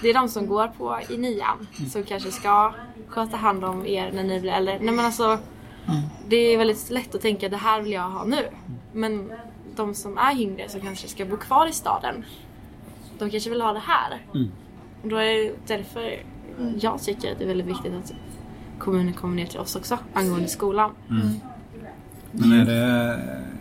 Det 0.02 0.10
är 0.10 0.14
de 0.14 0.30
som 0.30 0.48
går 0.48 0.68
på 0.68 1.00
i 1.10 1.18
nian 1.18 1.68
som 1.92 2.04
kanske 2.04 2.32
ska 2.32 2.74
sköta 3.08 3.38
hand 3.38 3.66
om 3.66 3.86
er 3.86 4.12
när 4.12 4.24
ni 4.24 4.40
blir 4.40 4.52
äldre. 4.52 4.78
Nej 4.82 4.94
men 4.94 5.06
alltså, 5.06 5.40
det 6.28 6.36
är 6.36 6.58
väldigt 6.58 6.90
lätt 6.90 7.16
att 7.16 7.22
tänka 7.22 7.50
det 7.50 7.58
här 7.58 7.82
vill 7.82 7.92
jag 7.92 8.10
ha 8.10 8.26
nu. 8.26 8.48
Men 8.94 9.32
de 9.76 9.94
som 9.94 10.18
är 10.18 10.42
yngre 10.42 10.70
som 10.70 10.82
kanske 10.82 11.08
ska 11.08 11.26
bo 11.26 11.38
kvar 11.38 11.68
i 11.68 11.74
staden. 11.74 12.26
De 13.20 13.30
kanske 13.30 13.50
vill 13.50 13.62
ha 13.62 13.74
det 13.74 13.84
här. 13.86 14.22
Och 15.04 15.10
då 15.10 15.16
är 15.16 15.26
det 15.26 15.52
därför 15.68 16.24
jag 16.80 17.02
tycker 17.02 17.32
att 17.32 17.38
det 17.38 17.44
är 17.44 17.48
väldigt 17.48 17.68
viktigt 17.68 17.94
att 17.94 18.14
kommunen 18.80 19.14
kommer 19.14 19.36
ner 19.36 19.46
till 19.46 19.60
oss 19.60 19.76
också 19.76 19.98
angående 20.14 20.48
skolan. 20.48 20.92
Men 22.32 22.52
är 22.52 22.66
det, 22.66 23.20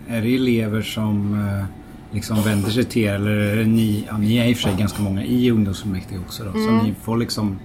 är 0.09 0.23
det 0.23 0.35
elever 0.35 0.83
som 0.83 1.35
eh, 1.35 1.64
liksom 2.11 2.43
vänder 2.43 2.71
sig 2.71 2.85
till 2.85 3.03
er 3.03 3.14
eller 3.14 3.31
är 3.31 3.57
det 3.57 3.64
ni, 3.64 4.05
ja, 4.09 4.19
ni 4.19 4.37
är 4.37 4.47
i 4.47 4.53
och 4.53 4.57
för 4.57 4.69
sig 4.69 4.79
ganska 4.79 5.03
många 5.03 5.25
i 5.25 5.51
ungdomsfullmäktige 5.51 6.21
också 6.21 6.45
då, 6.45 6.53
så 6.53 6.71
ni 6.71 6.95
får 7.03 7.17
liksom 7.17 7.59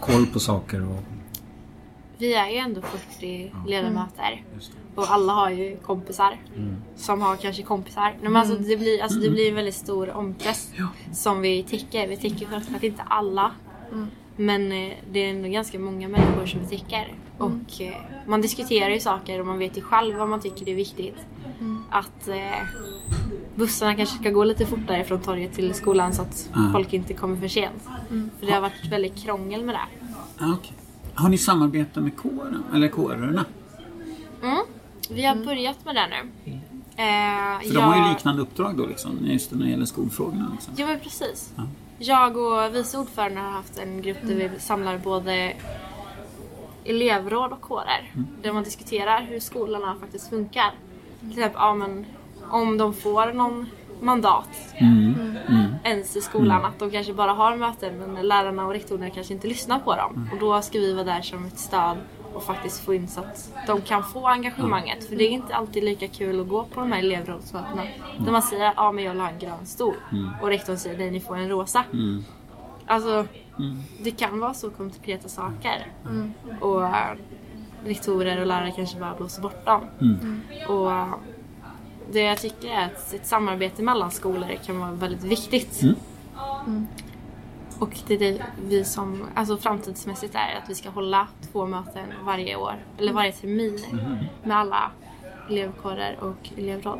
koll 0.00 0.26
på 0.26 0.40
saker 0.40 0.82
och... 0.82 1.02
Vi 2.18 2.34
är 2.34 2.48
ju 2.50 2.56
ändå 2.56 2.80
40 2.80 3.52
ledamöter 3.66 4.44
och 4.94 5.10
alla 5.10 5.32
har 5.32 5.50
ju 5.50 5.76
kompisar 5.76 6.36
som 6.96 7.20
har 7.20 7.36
kanske 7.36 7.62
kompisar. 7.62 8.16
Men 8.22 8.36
alltså, 8.36 8.54
det, 8.54 8.76
blir, 8.76 9.02
alltså, 9.02 9.18
det 9.18 9.30
blir 9.30 9.48
en 9.48 9.54
väldigt 9.54 9.74
stor 9.74 10.10
omkrets 10.10 10.70
som 11.12 11.40
vi 11.40 11.62
täcker. 11.62 12.08
Vi 12.08 12.16
täcker 12.16 12.46
självklart 12.46 12.82
inte 12.82 13.02
alla. 13.02 13.50
Men 14.36 14.72
eh, 14.72 14.92
det 15.12 15.18
är 15.24 15.30
ändå 15.30 15.48
ganska 15.48 15.78
många 15.78 16.08
människor 16.08 16.46
som 16.46 16.60
vi 16.60 16.66
täcker. 16.78 17.14
Och 17.38 17.80
eh, 17.80 17.94
man 18.26 18.40
diskuterar 18.40 18.90
ju 18.90 19.00
saker 19.00 19.40
och 19.40 19.46
man 19.46 19.58
vet 19.58 19.76
ju 19.78 19.80
själv 19.82 20.16
vad 20.16 20.28
man 20.28 20.40
tycker 20.40 20.68
är 20.68 20.74
viktigt. 20.74 21.16
Att 21.90 22.28
eh, 22.28 22.36
bussarna 23.54 23.94
kanske 23.94 24.18
ska 24.18 24.30
gå 24.30 24.44
lite 24.44 24.66
fortare 24.66 25.04
från 25.04 25.20
torget 25.20 25.52
till 25.52 25.74
skolan 25.74 26.12
så 26.14 26.22
att 26.22 26.48
Mm. 26.56 26.72
folk 26.72 26.92
inte 26.92 27.14
kommer 27.14 27.36
för 27.36 27.48
sent. 27.48 27.82
För 28.38 28.46
det 28.46 28.52
har 28.52 28.60
varit 28.60 28.86
väldigt 28.92 29.16
krångel 29.24 29.64
med 29.64 29.74
det. 29.74 30.06
Ja, 30.38 30.52
okej. 30.58 30.72
Har 31.18 31.28
ni 31.28 31.38
samarbetat 31.38 32.02
med 32.02 32.16
kåren, 32.16 32.64
eller 32.74 32.88
kårerna? 32.88 33.44
Mm. 34.42 34.58
Vi 35.10 35.24
har 35.24 35.36
börjat 35.36 35.84
med 35.84 35.94
det 35.94 36.06
nu. 36.06 36.50
Eh, 36.96 37.60
För 37.68 37.74
de 37.74 37.80
har 37.80 37.96
ju 38.06 38.12
liknande 38.12 38.42
uppdrag 38.42 38.76
då 38.76 38.86
liksom, 38.86 39.18
just 39.22 39.50
när 39.52 39.64
det 39.64 39.70
gäller 39.70 39.84
skolfrågorna. 39.84 40.48
Liksom. 40.52 40.74
Ja 40.76 40.86
men 40.86 41.00
precis. 41.00 41.52
Ja. 41.56 41.62
Jag 41.98 42.36
och 42.36 42.74
vice 42.74 42.98
ordförande 42.98 43.40
har 43.40 43.50
haft 43.50 43.78
en 43.78 44.02
grupp 44.02 44.16
där 44.22 44.34
vi 44.34 44.50
samlar 44.58 44.98
både 44.98 45.52
elevråd 46.84 47.52
och 47.52 47.60
kårer. 47.60 48.12
Där 48.42 48.52
man 48.52 48.64
diskuterar 48.64 49.22
hur 49.22 49.40
skolorna 49.40 49.94
faktiskt 50.00 50.30
funkar. 50.30 50.70
Till 51.20 51.30
exempel 51.30 51.60
ja, 51.60 51.74
men, 51.74 52.06
om 52.50 52.78
de 52.78 52.94
får 52.94 53.32
någon 53.32 53.66
mandat 54.00 54.48
Mm. 54.80 55.67
Ens 55.88 56.16
i 56.16 56.20
skolan. 56.20 56.64
Att 56.64 56.78
de 56.78 56.90
kanske 56.90 57.14
bara 57.14 57.32
har 57.32 57.56
möten 57.56 57.98
men 57.98 58.28
lärarna 58.28 58.66
och 58.66 58.72
rektorerna 58.72 59.10
kanske 59.10 59.34
inte 59.34 59.48
lyssnar 59.48 59.78
på 59.78 59.96
dem. 59.96 60.30
Och 60.32 60.38
då 60.38 60.62
ska 60.62 60.78
vi 60.78 60.92
vara 60.92 61.04
där 61.04 61.22
som 61.22 61.46
ett 61.46 61.58
stöd 61.58 61.96
och 62.34 62.42
faktiskt 62.42 62.84
få 62.84 62.94
in 62.94 63.08
så 63.08 63.20
att 63.20 63.52
de 63.66 63.80
kan 63.80 64.04
få 64.04 64.26
engagemanget. 64.26 65.08
För 65.08 65.16
det 65.16 65.24
är 65.24 65.30
inte 65.30 65.54
alltid 65.54 65.84
lika 65.84 66.08
kul 66.08 66.40
att 66.40 66.48
gå 66.48 66.64
på 66.64 66.80
de 66.80 66.92
här 66.92 66.98
elevrådsmötena. 66.98 67.82
Där 68.18 68.32
man 68.32 68.42
säger 68.42 68.72
att 68.76 68.94
men 68.94 69.04
jag 69.04 69.12
vill 69.12 69.20
ha 69.20 69.28
en 69.30 69.38
grön 69.38 69.66
stol. 69.66 69.94
Och 70.42 70.48
rektorn 70.48 70.76
säger 70.76 70.98
nej 70.98 71.10
ni 71.10 71.20
får 71.20 71.36
en 71.36 71.48
rosa. 71.48 71.84
Mm. 71.92 72.24
Alltså 72.86 73.26
det 74.04 74.10
kan 74.10 74.40
vara 74.40 74.54
så 74.54 74.70
konkreta 74.70 75.28
saker. 75.28 75.86
Och 76.60 76.84
äh, 76.84 77.16
rektorer 77.84 78.40
och 78.40 78.46
lärare 78.46 78.72
kanske 78.76 79.00
bara 79.00 79.14
blåser 79.14 79.42
bort 79.42 79.66
dem. 79.66 79.80
Och 80.68 80.90
äh, 80.90 81.14
det 82.12 82.20
jag 82.20 82.38
tycker 82.38 82.68
är 82.68 82.84
att 82.86 83.14
ett 83.14 83.26
samarbete 83.26 83.82
mellan 83.82 84.10
skolor 84.10 84.58
kan 84.66 84.78
vara 84.78 84.92
väldigt 84.92 85.24
viktigt. 85.24 85.82
Och 87.78 87.96
det 88.06 88.14
är 88.14 88.18
det 88.18 88.42
vi 88.68 88.84
som, 88.84 89.24
alltså 89.34 89.56
framtidsmässigt 89.56 90.34
är 90.34 90.58
att 90.62 90.70
vi 90.70 90.74
ska 90.74 90.90
hålla 90.90 91.28
två 91.52 91.66
möten 91.66 92.06
varje 92.24 92.56
år, 92.56 92.74
eller 92.98 93.12
varje 93.12 93.32
termin 93.32 93.78
med 94.42 94.56
alla 94.56 94.90
elevkårer 95.50 96.18
och 96.20 96.50
elevråd. 96.56 96.98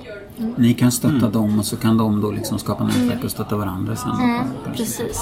Ni 0.56 0.74
kan 0.74 0.92
stötta 0.92 1.28
dem 1.28 1.58
och 1.58 1.64
så 1.64 1.76
kan 1.76 1.96
de 1.96 2.20
då 2.20 2.30
liksom 2.30 2.58
skapa 2.58 2.84
nätverk 2.84 3.24
och 3.24 3.30
stötta 3.30 3.56
varandra 3.56 3.96
sen. 3.96 4.12
precis. 4.76 5.20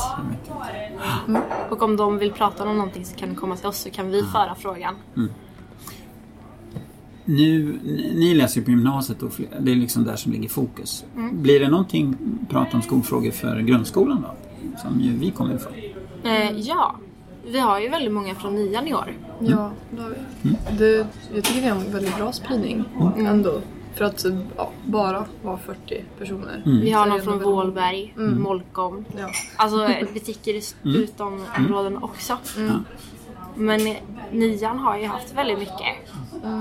Och 1.70 1.82
om 1.82 1.96
de 1.96 2.18
vill 2.18 2.32
prata 2.32 2.68
om 2.68 2.76
någonting 2.76 3.04
så 3.04 3.16
kan 3.16 3.28
de 3.28 3.34
komma 3.34 3.56
till 3.56 3.66
oss 3.66 3.78
så 3.78 3.90
kan 3.90 4.10
vi 4.10 4.22
föra 4.22 4.54
frågan. 4.54 4.94
Nu, 7.28 7.78
ni 8.14 8.34
läser 8.34 8.58
ju 8.60 8.64
på 8.64 8.70
gymnasiet 8.70 9.22
och 9.22 9.30
det 9.60 9.72
är 9.72 9.76
liksom 9.76 10.04
där 10.04 10.16
som 10.16 10.32
ligger 10.32 10.48
fokus. 10.48 11.04
Blir 11.32 11.60
det 11.60 11.68
någonting 11.68 12.16
prat 12.50 12.74
om 12.74 12.82
skolfrågor 12.82 13.30
för 13.30 13.60
grundskolan 13.60 14.22
då? 14.22 14.34
Som 14.78 15.00
ju 15.00 15.12
vi 15.18 15.30
kommer 15.30 15.54
ifrån. 15.54 15.72
Eh, 16.24 16.50
ja, 16.58 16.96
vi 17.46 17.58
har 17.58 17.80
ju 17.80 17.88
väldigt 17.88 18.12
många 18.12 18.34
från 18.34 18.54
nian 18.54 18.86
i 18.86 18.94
år. 18.94 19.12
Ja, 19.40 19.70
det 19.90 20.02
har 20.02 20.10
vi. 20.42 20.56
Det, 20.78 21.06
jag 21.34 21.44
tycker 21.44 21.60
vi 21.60 21.68
har 21.68 21.76
en 21.76 21.92
väldigt 21.92 22.16
bra 22.16 22.32
spridning 22.32 22.84
ändå. 23.16 23.60
För 23.94 24.04
att 24.04 24.24
ja, 24.56 24.70
bara 24.84 25.24
vara 25.42 25.58
40 25.58 26.04
personer. 26.18 26.62
Vi 26.64 26.90
har 26.90 27.06
någon 27.06 27.22
från 27.22 27.42
Vålberg, 27.42 28.14
Molkom. 28.16 29.04
Ja. 29.18 29.30
Alltså 29.56 29.88
butiker 30.14 30.54
i 30.54 30.58
s- 30.58 30.76
utomområden 30.84 31.96
också. 32.02 32.36
Men 33.54 33.80
nian 34.32 34.78
har 34.78 34.98
ju 34.98 35.06
haft 35.06 35.34
väldigt 35.36 35.58
mycket 35.58 36.05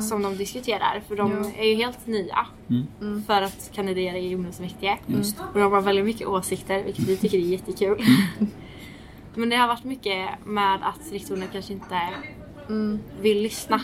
som 0.01 0.21
de 0.21 0.37
diskuterar. 0.37 1.01
För 1.07 1.15
de 1.15 1.51
är 1.57 1.65
ju 1.65 1.75
helt 1.75 2.07
nya 2.07 2.37
för 3.27 3.41
att 3.41 3.71
kandidera 3.73 4.17
i 4.17 4.35
ungdomsmäktige. 4.35 4.97
Just 5.07 5.39
Och 5.53 5.59
de 5.59 5.71
har 5.71 5.81
väldigt 5.81 6.05
mycket 6.05 6.27
åsikter 6.27 6.83
vilket 6.83 7.07
vi 7.07 7.17
tycker 7.17 7.37
är 7.37 7.41
jättekul. 7.41 7.97
Men 9.35 9.49
det 9.49 9.55
har 9.55 9.67
varit 9.67 9.83
mycket 9.83 10.29
med 10.45 10.75
att 10.75 11.13
rektorerna 11.13 11.45
kanske 11.51 11.73
inte 11.73 11.99
Mm. 12.69 12.99
vill 13.21 13.41
lyssna. 13.41 13.81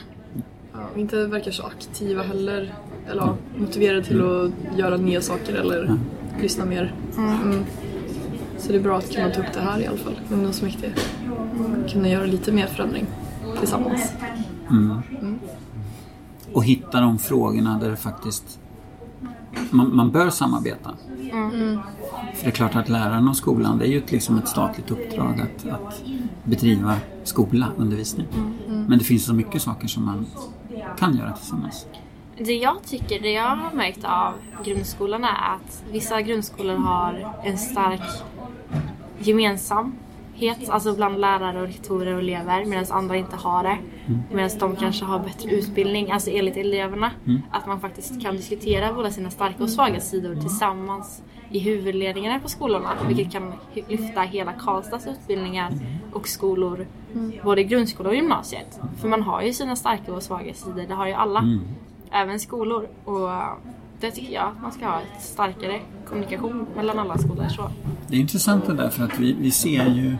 Ja, 0.74 0.80
inte 0.96 1.26
verkar 1.26 1.52
så 1.52 1.64
aktiva 1.64 2.24
heller. 2.24 2.74
Eller 3.10 3.34
motiverade 3.58 4.04
till 4.04 4.22
att 4.22 4.78
göra 4.78 4.98
nya 4.98 5.22
saker 5.22 5.54
eller 5.54 5.98
lyssna 6.42 6.66
mer. 6.66 6.94
Mm. 7.18 7.66
Så 8.58 8.72
det 8.72 8.78
är 8.78 8.82
bra 8.82 8.98
att 8.98 9.16
kunna 9.16 9.30
ta 9.30 9.40
upp 9.42 9.54
det 9.54 9.60
här 9.60 9.80
i 9.80 9.88
alla 9.88 9.98
fall, 9.98 10.20
ungdomsfullmäktige. 10.32 10.94
Kunna 11.90 12.10
göra 12.10 12.26
lite 12.26 12.52
mer 12.52 12.68
förändring 12.68 13.06
tillsammans. 13.60 14.14
Och 16.54 16.64
hitta 16.64 17.02
de 17.02 17.20
frågorna 17.20 17.80
där 17.80 17.90
det 17.90 17.98
faktiskt 17.98 18.60
man, 19.72 19.96
man 19.96 20.12
bör 20.12 20.30
samarbeta. 20.30 20.96
För 22.36 22.44
det 22.44 22.48
är 22.48 22.52
klart 22.52 22.76
att 22.76 22.90
lärarna 22.90 23.30
och 23.30 23.38
skolan, 23.38 23.78
det 23.78 23.86
är 23.86 23.90
ju 23.90 23.98
ett, 23.98 24.12
liksom 24.12 24.38
ett 24.38 24.48
statligt 24.48 24.92
uppdrag 24.92 25.42
att, 25.42 25.68
att 25.68 26.04
bedriva 26.44 26.96
skola, 27.24 27.68
undervisning. 27.78 28.28
Men 28.68 29.00
det 29.00 29.04
finns 29.04 29.26
så 29.26 29.34
mycket 29.34 29.62
saker 29.62 29.88
som 29.88 30.06
man 30.06 30.26
kan 30.98 31.18
göra 31.18 31.34
tillsammans. 31.34 31.88
Det 32.38 32.54
jag 32.54 32.84
tycker, 32.86 33.20
det 33.20 33.32
jag 33.32 33.56
har 33.56 33.72
märkt 33.74 34.04
av 34.04 34.34
grundskolan 34.66 35.24
är 35.24 35.56
att 35.56 35.84
vissa 35.92 36.22
grundskolor 36.22 36.76
har 36.76 37.34
en 37.44 37.58
stark 37.58 38.02
gemensamhet, 40.41 40.69
alltså 40.69 40.95
bland 40.95 41.19
lärare 41.19 41.62
och 41.62 41.67
rektorer 41.67 42.13
och 42.13 42.19
elever 42.19 42.65
medan 42.65 42.86
andra 42.89 43.15
inte 43.15 43.36
har 43.36 43.63
det. 43.63 43.77
Medan 44.32 44.49
de 44.60 44.75
kanske 44.75 45.06
har 45.06 45.19
bättre 45.19 45.49
utbildning, 45.49 46.12
alltså 46.12 46.30
enligt 46.30 46.58
eleverna. 46.58 47.12
Att 47.51 47.67
man 47.67 47.80
faktiskt 47.80 48.21
kan 48.21 48.36
diskutera 48.36 48.93
både 48.93 49.12
sina 49.12 49.30
starka 49.30 49.63
och 49.63 49.69
svaga 49.69 49.99
sidor 49.99 50.36
tillsammans 50.36 51.23
i 51.49 51.60
huvudledningarna 51.60 52.39
på 52.39 52.49
skolorna. 52.49 52.89
Vilket 53.08 53.32
kan 53.32 53.54
lyfta 53.88 54.21
hela 54.21 54.54
Karlstads 54.54 55.08
utbildningar 55.08 55.71
och 56.13 56.27
skolor, 56.27 56.88
både 57.43 57.63
grundskola 57.63 58.10
och 58.10 58.15
gymnasiet. 58.15 58.80
För 59.01 59.08
man 59.08 59.21
har 59.21 59.41
ju 59.41 59.54
sina 59.54 59.75
starka 59.75 60.13
och 60.13 60.23
svaga 60.23 60.54
sidor, 60.54 60.86
det 60.88 60.93
har 60.93 61.08
ju 61.08 61.13
alla. 61.13 61.60
Även 62.12 62.39
skolor. 62.39 62.88
Och 63.06 63.30
det 64.02 64.12
tycker 64.12 64.34
jag 64.34 64.48
att 64.48 64.62
man 64.62 64.72
ska 64.72 64.86
ha 64.86 65.02
starkare 65.20 65.80
kommunikation 66.08 66.66
mellan 66.76 67.00
alla 67.00 67.18
skolor. 67.18 67.48
Så. 67.50 67.72
Det 68.08 68.16
är 68.16 68.20
intressant 68.20 68.68
det 68.68 68.74
där 68.74 68.90
för 68.90 69.04
att 69.04 69.20
vi, 69.20 69.34
vi 69.34 69.52
ser 69.52 69.86
ju 69.86 70.16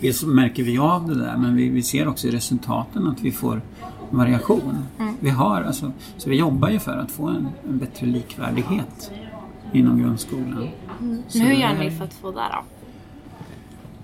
Dels 0.00 0.24
märker 0.24 0.62
vi 0.62 0.78
av 0.78 1.08
det 1.08 1.14
där 1.14 1.36
men 1.36 1.56
vi, 1.56 1.68
vi 1.68 1.82
ser 1.82 2.08
också 2.08 2.28
i 2.28 2.30
resultaten 2.30 3.06
att 3.06 3.20
vi 3.20 3.32
får 3.32 3.60
variation. 4.10 4.78
Vi 5.20 5.30
har 5.30 5.62
alltså, 5.62 5.92
så 6.16 6.30
vi 6.30 6.36
jobbar 6.36 6.68
ju 6.68 6.78
för 6.78 6.96
att 6.96 7.10
få 7.10 7.26
en, 7.26 7.48
en 7.68 7.78
bättre 7.78 8.06
likvärdighet 8.06 9.10
inom 9.72 10.02
grundskolan. 10.02 10.68
Men 10.98 11.22
hur 11.32 11.52
gör 11.52 11.74
ni 11.74 11.90
för 11.90 12.04
att 12.04 12.14
få 12.14 12.30
det 12.30 12.36
då? 12.52 12.77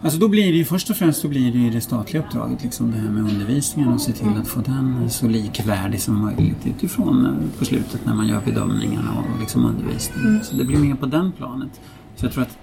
Alltså 0.05 0.19
då 0.19 0.29
blir 0.29 0.53
det 0.53 0.59
ju 0.59 0.65
först 0.65 0.91
och 0.91 0.97
främst 0.97 1.21
så 1.21 1.29
blir 1.29 1.53
det 1.53 1.59
ju 1.59 1.71
det 1.71 1.81
statliga 1.81 2.23
uppdraget, 2.23 2.63
liksom 2.63 2.91
det 2.91 2.97
här 2.99 3.11
med 3.11 3.23
undervisningen 3.33 3.93
och 3.93 4.01
se 4.01 4.13
till 4.13 4.29
att 4.41 4.49
få 4.49 4.61
den 4.61 5.11
så 5.11 5.29
likvärdig 5.29 6.01
som 6.03 6.21
möjligt 6.23 6.67
utifrån 6.67 7.27
eh, 7.27 7.59
på 7.59 7.65
slutet 7.65 8.07
när 8.07 8.15
man 8.15 8.27
gör 8.29 8.41
bedömningarna 8.45 9.11
och 9.19 9.41
liksom 9.41 9.65
undervisningen. 9.65 10.41
Så 10.45 10.57
det 10.57 10.65
blir 10.65 10.79
mer 10.79 10.95
på 10.95 11.07
den 11.07 11.33
planet. 11.33 11.81
Så 12.17 12.25
jag 12.27 12.33
tror 12.33 12.43
att 12.43 12.59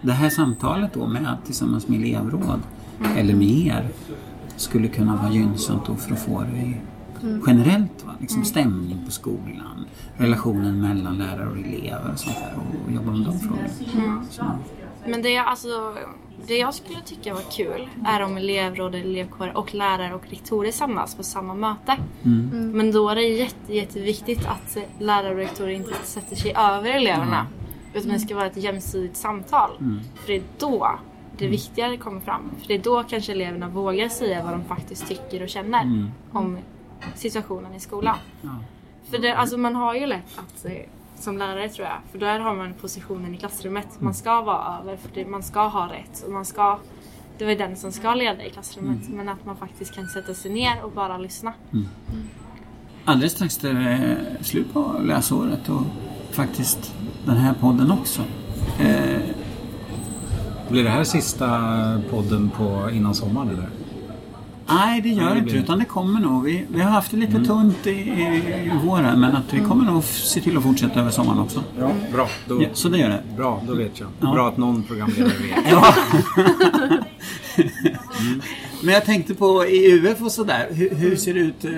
det 0.00 0.12
här 0.12 0.30
samtalet 0.30 0.94
då 0.94 1.06
med 1.06 1.36
tillsammans 1.46 1.88
med 1.88 2.00
elevråd 2.00 2.60
eller 3.16 3.34
med 3.34 3.66
er 3.66 3.88
skulle 4.56 4.88
kunna 4.88 5.16
vara 5.16 5.32
gynnsamt 5.32 5.86
då 5.86 5.94
för 5.94 6.12
att 6.12 6.20
få 6.20 6.40
det 6.52 6.56
i- 6.58 6.76
generellt. 7.46 8.04
Va? 8.06 8.12
Liksom 8.20 8.44
stämning 8.44 8.98
på 9.06 9.10
skolan, 9.10 9.84
relationen 10.16 10.80
mellan 10.80 11.18
lärare 11.18 11.48
och 11.50 11.56
elever 11.58 12.10
och 12.12 12.18
sånt 12.18 12.36
där 12.36 12.54
och, 12.86 12.92
jobba 12.92 13.10
med 13.10 13.20
de 13.26 13.38
frågorna. 13.38 14.24
Så, 14.30 14.42
Men 15.08 15.22
det, 15.22 15.28
jag- 15.30 15.46
alltså, 15.46 15.68
det 16.46 16.58
jag 16.58 16.74
skulle 16.74 17.00
tycka 17.00 17.34
var 17.34 17.42
kul 17.52 17.88
är 18.06 18.22
om 18.22 18.36
elevråd, 18.36 18.94
elevkårer 18.94 19.56
och 19.56 19.74
lärare 19.74 20.14
och 20.14 20.22
rektorer 20.30 20.72
samlas 20.72 21.14
på 21.14 21.22
samma 21.22 21.54
möte. 21.54 21.96
Men 22.72 22.92
då 22.92 23.08
är 23.08 23.14
det 23.14 23.22
jätte, 23.22 23.74
jätteviktigt 23.74 24.46
att 24.46 24.76
lärare 24.98 25.30
och 25.30 25.36
rektorer 25.36 25.70
inte 25.70 25.94
sätter 26.02 26.36
sig 26.36 26.52
över 26.56 26.90
eleverna. 26.90 27.46
Utan 27.94 28.12
det 28.12 28.18
ska 28.18 28.34
vara 28.34 28.46
ett 28.46 28.56
jämsidigt 28.56 29.16
samtal. 29.16 29.70
För 30.14 30.26
det 30.26 30.36
är 30.36 30.42
då 30.58 30.98
det 31.38 31.46
viktigare 31.46 31.96
kommer 31.96 32.20
fram. 32.20 32.50
För 32.60 32.68
det 32.68 32.74
är 32.74 32.78
då 32.78 33.02
kanske 33.02 33.32
eleverna 33.32 33.68
vågar 33.68 34.08
säga 34.08 34.42
vad 34.44 34.52
de 34.52 34.64
faktiskt 34.64 35.08
tycker 35.08 35.42
och 35.42 35.48
känner 35.48 35.82
om 36.32 36.58
situationen 37.14 37.74
i 37.74 37.80
skolan. 37.80 38.16
ja. 38.42 38.50
För 39.10 39.18
det, 39.18 39.36
alltså 39.36 39.56
man 39.58 39.76
har 39.76 39.94
ju 39.94 40.06
lätt 40.06 40.38
att, 40.38 40.64
eh, 40.64 40.72
som 41.18 41.38
lärare 41.38 41.68
tror 41.68 41.86
jag, 41.86 41.96
för 42.12 42.18
där 42.18 42.38
har 42.40 42.54
man 42.54 42.74
positionen 42.80 43.34
i 43.34 43.38
klassrummet. 43.38 43.88
Man 43.98 44.14
ska 44.14 44.40
vara 44.42 44.78
över, 44.80 44.96
för 44.96 45.10
det, 45.14 45.26
man 45.26 45.42
ska 45.42 45.66
ha 45.68 45.92
rätt 45.92 46.22
och 46.26 46.32
man 46.32 46.44
ska, 46.44 46.78
det 47.38 47.44
var 47.44 47.54
den 47.54 47.76
som 47.76 47.92
ska 47.92 48.14
leda 48.14 48.44
i 48.44 48.50
klassrummet. 48.50 49.08
Men 49.08 49.28
att 49.28 49.44
man 49.44 49.56
faktiskt 49.56 49.94
kan 49.94 50.06
sätta 50.08 50.34
sig 50.34 50.50
ner 50.50 50.84
och 50.84 50.90
bara 50.92 51.18
lyssna. 51.18 51.52
Alldeles 53.04 53.32
strax 53.32 53.64
är 53.64 53.74
det 53.74 54.16
slut 54.44 54.72
på 54.72 54.94
läsåret 55.02 55.68
och 55.68 55.82
faktiskt 56.30 56.94
den 57.26 57.36
här 57.36 57.54
podden 57.54 57.90
också. 57.90 58.22
Eh, 58.80 59.20
Blir 60.68 60.84
det 60.84 60.90
här 60.90 61.04
sista 61.04 61.46
podden 62.10 62.50
på 62.50 62.90
innan 62.92 63.14
sommaren 63.14 63.48
eller? 63.48 63.68
Nej, 64.66 65.00
det 65.00 65.08
gör 65.08 65.34
det 65.34 65.38
inte 65.38 65.56
utan 65.56 65.78
det 65.78 65.84
kommer 65.84 66.20
nog. 66.20 66.44
Vi, 66.44 66.64
vi 66.68 66.80
har 66.80 66.90
haft 66.90 67.10
det 67.10 67.16
lite 67.16 67.44
tunt 67.44 67.86
i, 67.86 67.90
i, 67.90 68.24
i 68.64 68.70
vår 68.84 68.96
här, 68.96 69.16
men 69.16 69.36
att 69.36 69.54
vi 69.54 69.60
kommer 69.60 69.84
nog 69.84 70.04
se 70.04 70.40
till 70.40 70.56
att 70.56 70.62
fortsätta 70.62 71.00
över 71.00 71.10
sommaren 71.10 71.38
också. 71.38 71.62
Ja, 71.78 71.90
bra. 72.12 72.28
Då, 72.48 72.62
Ja, 72.62 72.68
så 72.72 72.88
det 72.88 72.98
gör 72.98 73.08
det. 73.08 73.22
Bra, 73.36 73.62
då 73.66 73.74
vet 73.74 74.00
jag. 74.00 74.08
Ja. 74.20 74.32
Bra 74.32 74.48
att 74.48 74.56
någon 74.56 74.82
programledare 74.82 75.28
vet. 75.28 75.70
Ja. 75.70 75.94
Men 78.82 78.94
jag 78.94 79.04
tänkte 79.04 79.34
på 79.34 79.64
i 79.66 79.92
UF 79.92 80.22
och 80.22 80.32
sådär, 80.32 80.66
hur, 80.70 80.94
hur 80.94 81.16
ser 81.16 81.34
det 81.34 81.40
ut? 81.40 81.64
Eh, 81.64 81.70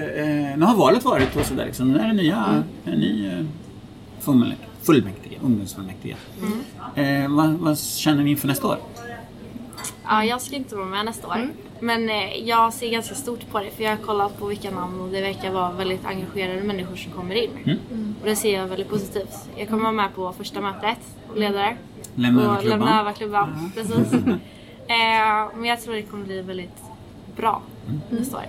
nu 0.58 0.62
har 0.62 0.76
valet 0.76 1.04
varit 1.04 1.36
och 1.36 1.46
sådär 1.46 1.66
liksom. 1.66 1.92
Nu 1.92 1.98
är 1.98 2.06
det 2.06 2.12
nya, 2.12 2.64
en 2.84 2.98
ny 3.00 3.26
eh, 3.26 3.44
fullmäktige, 4.20 4.66
fullmäktige, 4.82 5.38
ungdomsfullmäktige. 5.42 6.16
Eh, 6.94 7.28
vad, 7.28 7.48
vad 7.52 7.78
känner 7.78 8.24
ni 8.24 8.30
inför 8.30 8.48
nästa 8.48 8.66
år? 8.66 8.78
Ja, 10.04 10.24
jag 10.24 10.42
ska 10.42 10.56
inte 10.56 10.76
vara 10.76 10.86
med 10.86 11.04
nästa 11.04 11.26
år. 11.28 11.48
Men 11.80 12.10
eh, 12.10 12.48
jag 12.48 12.72
ser 12.72 12.90
ganska 12.90 13.14
stort 13.14 13.50
på 13.50 13.58
det 13.58 13.70
för 13.70 13.84
jag 13.84 13.90
har 13.90 13.96
kollat 13.96 14.38
på 14.38 14.46
vilka 14.46 14.70
namn 14.70 15.00
och 15.00 15.08
det 15.08 15.20
verkar 15.20 15.52
vara 15.52 15.72
väldigt 15.72 16.04
engagerade 16.04 16.62
människor 16.62 16.96
som 16.96 17.12
kommer 17.12 17.34
in. 17.34 17.80
Och 18.20 18.26
det 18.26 18.36
ser 18.36 18.54
jag 18.54 18.66
väldigt 18.66 18.88
positivt. 18.88 19.48
Jag 19.56 19.68
kommer 19.68 19.82
vara 19.82 19.92
med 19.92 20.14
på 20.14 20.32
första 20.32 20.60
mötet 20.60 20.98
och 21.30 21.38
ledare. 21.38 21.76
Lämna 22.14 22.42
över 22.42 22.54
och 22.54 22.60
klubban. 22.60 22.78
lämna 22.78 23.00
över 23.00 23.12
klubban. 23.12 23.72
Precis. 23.74 24.12
eh, 24.86 25.56
men 25.56 25.64
jag 25.64 25.82
tror 25.82 25.94
det 25.94 26.02
kommer 26.02 26.24
bli 26.24 26.42
väldigt 26.42 26.82
bra 27.36 27.62
nästa 28.10 28.36
år. 28.36 28.46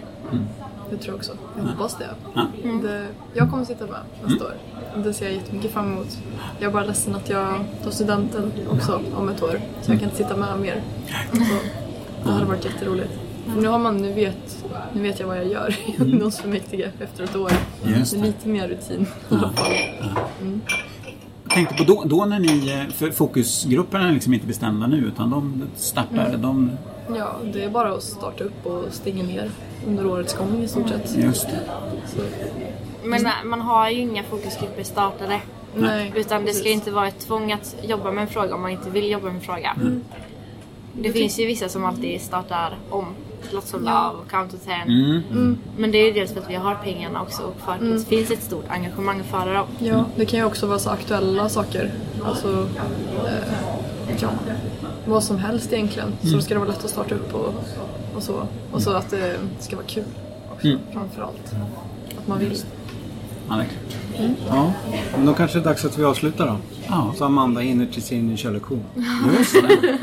Tror 0.89 1.01
jag 1.05 1.15
också. 1.15 1.37
Jag 1.57 1.63
hoppas 1.63 1.97
det. 1.97 2.09
Ja. 2.33 2.45
det 2.83 3.07
jag 3.33 3.49
kommer 3.49 3.65
sitta 3.65 3.85
med 3.85 3.99
nästa 4.25 4.45
år. 4.45 4.53
Det 4.95 5.13
ser 5.13 5.25
jag 5.25 5.33
jättemycket 5.33 5.71
fram 5.71 5.93
emot. 5.93 6.17
Jag 6.59 6.67
är 6.69 6.73
bara 6.73 6.83
ledsen 6.83 7.15
att 7.15 7.29
jag 7.29 7.65
tar 7.83 7.91
studenten 7.91 8.51
också 8.71 9.01
om 9.15 9.29
ett 9.29 9.43
år. 9.43 9.61
Så 9.81 9.91
jag 9.91 9.99
kan 9.99 10.09
inte 10.09 10.17
sitta 10.17 10.37
med 10.37 10.59
mer. 10.59 10.81
Så, 11.31 11.86
det 12.27 12.33
hade 12.33 12.45
varit 12.45 12.65
jätteroligt. 12.65 13.09
För 13.53 13.61
nu, 13.61 13.67
har 13.67 13.79
man, 13.79 13.97
nu, 13.97 14.13
vet, 14.13 14.65
nu 14.93 15.01
vet 15.01 15.19
jag 15.19 15.27
vad 15.27 15.37
jag 15.37 15.47
gör 15.47 15.75
i 15.85 15.95
ungdomsfullmäktige 16.01 16.91
efter 16.99 17.23
ett 17.23 17.35
år. 17.35 17.51
Just 17.97 18.11
Det 18.13 18.19
lite 18.21 18.47
mer 18.47 18.67
rutin 18.67 19.01
i 19.29 19.33
alla 19.35 19.49
fall. 19.51 19.71
Jag 21.43 21.51
tänkte 21.53 21.75
på 21.75 21.83
då, 21.83 22.03
då 22.05 22.25
när 22.25 22.39
ni, 22.39 22.71
eh, 22.71 22.93
för 22.93 23.11
fokusgrupperna 23.11 24.07
är 24.09 24.13
liksom 24.13 24.33
inte 24.33 24.47
bestämda 24.47 24.87
nu 24.87 24.97
utan 24.97 25.29
de 25.29 25.63
startar, 25.75 26.37
de, 26.37 26.71
Ja, 27.15 27.35
det 27.53 27.63
är 27.63 27.69
bara 27.69 27.93
att 27.93 28.03
starta 28.03 28.43
upp 28.43 28.65
och 28.65 28.83
stänga 28.91 29.23
ner 29.23 29.49
under 29.87 30.05
årets 30.07 30.33
gång 30.37 30.63
i 30.63 30.67
stort 30.67 30.89
sett. 30.89 31.15
just 31.17 31.47
det. 31.47 31.59
Så, 32.07 32.19
Men 33.03 33.25
eh, 33.25 33.31
man 33.45 33.61
har 33.61 33.89
ju 33.89 34.01
inga 34.01 34.23
fokusgrupper 34.23 34.83
startade. 34.83 35.41
nej, 35.75 36.13
Utan 36.15 36.45
det 36.45 36.53
ska 36.53 36.69
inte 36.69 36.91
vara 36.91 37.07
ett 37.07 37.19
tvång 37.19 37.51
att 37.51 37.75
jobba 37.83 38.11
med 38.11 38.21
en 38.21 38.27
fråga 38.27 38.55
om 38.55 38.61
man 38.61 38.71
inte 38.71 38.89
vill 38.89 39.11
jobba 39.11 39.25
med 39.25 39.35
en 39.35 39.41
fråga. 39.41 39.75
Det 41.01 41.11
finns 41.11 41.39
ju 41.39 41.45
vissa 41.45 41.69
som 41.69 41.85
alltid 41.85 42.21
startar 42.21 42.77
om. 42.89 43.05
Lots 43.51 43.73
of 43.73 43.81
love, 43.81 44.15
count 44.29 44.51
to 44.51 44.57
ten. 44.65 44.81
Mm. 45.31 45.57
Men 45.77 45.91
det 45.91 45.97
är 45.97 46.05
ju 46.05 46.11
dels 46.11 46.33
för 46.33 46.39
att 46.41 46.49
vi 46.49 46.55
har 46.55 46.75
pengarna 46.75 47.21
också 47.21 47.41
och 47.43 47.55
för 47.65 47.71
att 47.71 47.79
det 47.79 48.05
finns 48.05 48.31
ett 48.31 48.43
stort 48.43 48.65
engagemang 48.69 49.23
för 49.23 49.53
dem. 49.53 49.67
Ja, 49.79 50.05
det 50.15 50.25
kan 50.25 50.39
ju 50.39 50.45
också 50.45 50.67
vara 50.67 50.79
så 50.79 50.89
aktuella 50.89 51.49
saker. 51.49 51.93
Alltså, 52.25 52.67
eh, 53.25 54.17
ja, 54.21 54.29
vad 55.07 55.23
som 55.23 55.37
helst 55.37 55.73
egentligen. 55.73 56.13
Så 56.21 56.27
Mm. 56.27 56.41
ska 56.41 56.53
det 56.53 56.59
vara 56.59 56.69
lätt 56.69 56.83
att 56.85 56.89
starta 56.89 57.15
upp 57.15 57.33
och, 57.35 57.53
och 58.15 58.23
så. 58.23 58.47
Och 58.71 58.81
så 58.81 58.91
att 58.91 59.09
det 59.09 59.35
ska 59.59 59.75
vara 59.75 59.85
kul 59.87 60.03
också, 60.55 60.67
Mm. 60.67 60.79
framförallt. 60.93 61.53
Att 62.17 62.27
man 62.27 62.39
vill. 62.39 62.57
Ja, 63.49 63.55
verkligen. 63.55 64.35
Ja, 64.49 64.73
men 65.17 65.25
då 65.25 65.33
kanske 65.33 65.57
det 65.57 65.61
är 65.61 65.65
dags 65.65 65.85
att 65.85 65.97
vi 65.99 66.03
avslutar 66.03 66.47
då. 66.47 66.57
Ja, 66.87 67.13
Så 67.17 67.25
Amanda 67.25 67.61
hinner 67.61 67.85
till 67.85 68.03
sin 68.03 68.37
körlektion. 68.37 68.83
just 69.37 69.53
det. 69.53 69.97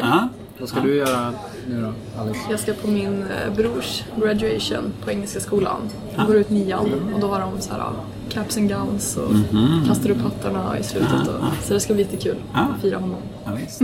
Vad 0.58 0.68
ska 0.68 0.80
du 0.80 0.96
göra 0.96 1.34
nu 1.68 1.82
då, 1.82 2.20
Alice? 2.20 2.40
Jag 2.50 2.60
ska 2.60 2.72
på 2.72 2.88
min 2.88 3.22
eh, 3.22 3.54
brors 3.56 4.02
graduation 4.16 4.92
på 5.04 5.10
Engelska 5.10 5.40
skolan. 5.40 5.80
Jag 6.16 6.26
går 6.26 6.36
ut 6.36 6.50
nian 6.50 7.12
och 7.14 7.20
då 7.20 7.28
har 7.28 7.40
de 7.40 7.60
så 7.60 7.72
här 7.72 7.92
caps 8.28 8.56
and 8.56 8.68
gowns 8.68 9.16
och 9.16 9.34
Mhm. 9.34 9.84
kastar 9.86 10.10
upp 10.10 10.20
hattarna 10.22 10.78
i 10.78 10.82
slutet. 10.82 11.28
Och, 11.28 11.44
så 11.64 11.74
det 11.74 11.80
ska 11.80 11.94
bli 11.94 12.02
jättekul 12.02 12.36
Ah. 12.52 12.60
att 12.60 12.80
fira 12.82 12.98
honom. 12.98 13.20
Ja, 13.44 13.50
visst. 13.54 13.80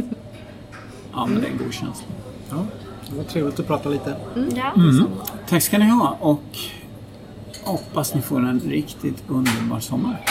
Ja, 1.13 1.27
men 1.27 1.41
det 1.41 1.47
är 1.47 1.51
en 1.51 1.59
god 1.59 1.73
känsla. 1.73 2.07
Ja. 2.51 2.57
Det 3.11 3.17
var 3.17 3.25
trevligt 3.25 3.61
att 3.61 3.67
prata 3.67 3.89
lite. 3.89 4.17
Ja, 4.57 4.73
Mm. 4.77 5.07
Tack 5.49 5.63
ska 5.63 5.79
ni 5.79 5.89
ha 5.91 6.17
och 6.21 6.43
hoppas 7.65 8.15
ni 8.15 8.23
får 8.23 8.39
en 8.39 8.61
riktigt 8.61 9.23
underbar 9.29 9.81
sommar. 9.81 10.25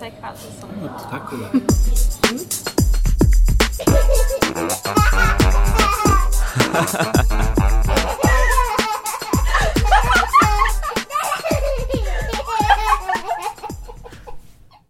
tack 0.00 0.12
för 0.20 0.26
allt. 0.26 1.06
Tack 1.10 1.32
Ola. 1.32 1.60
Ha 6.76 6.82
ha 6.82 7.12
ha 7.16 7.24
ha! 7.30 7.45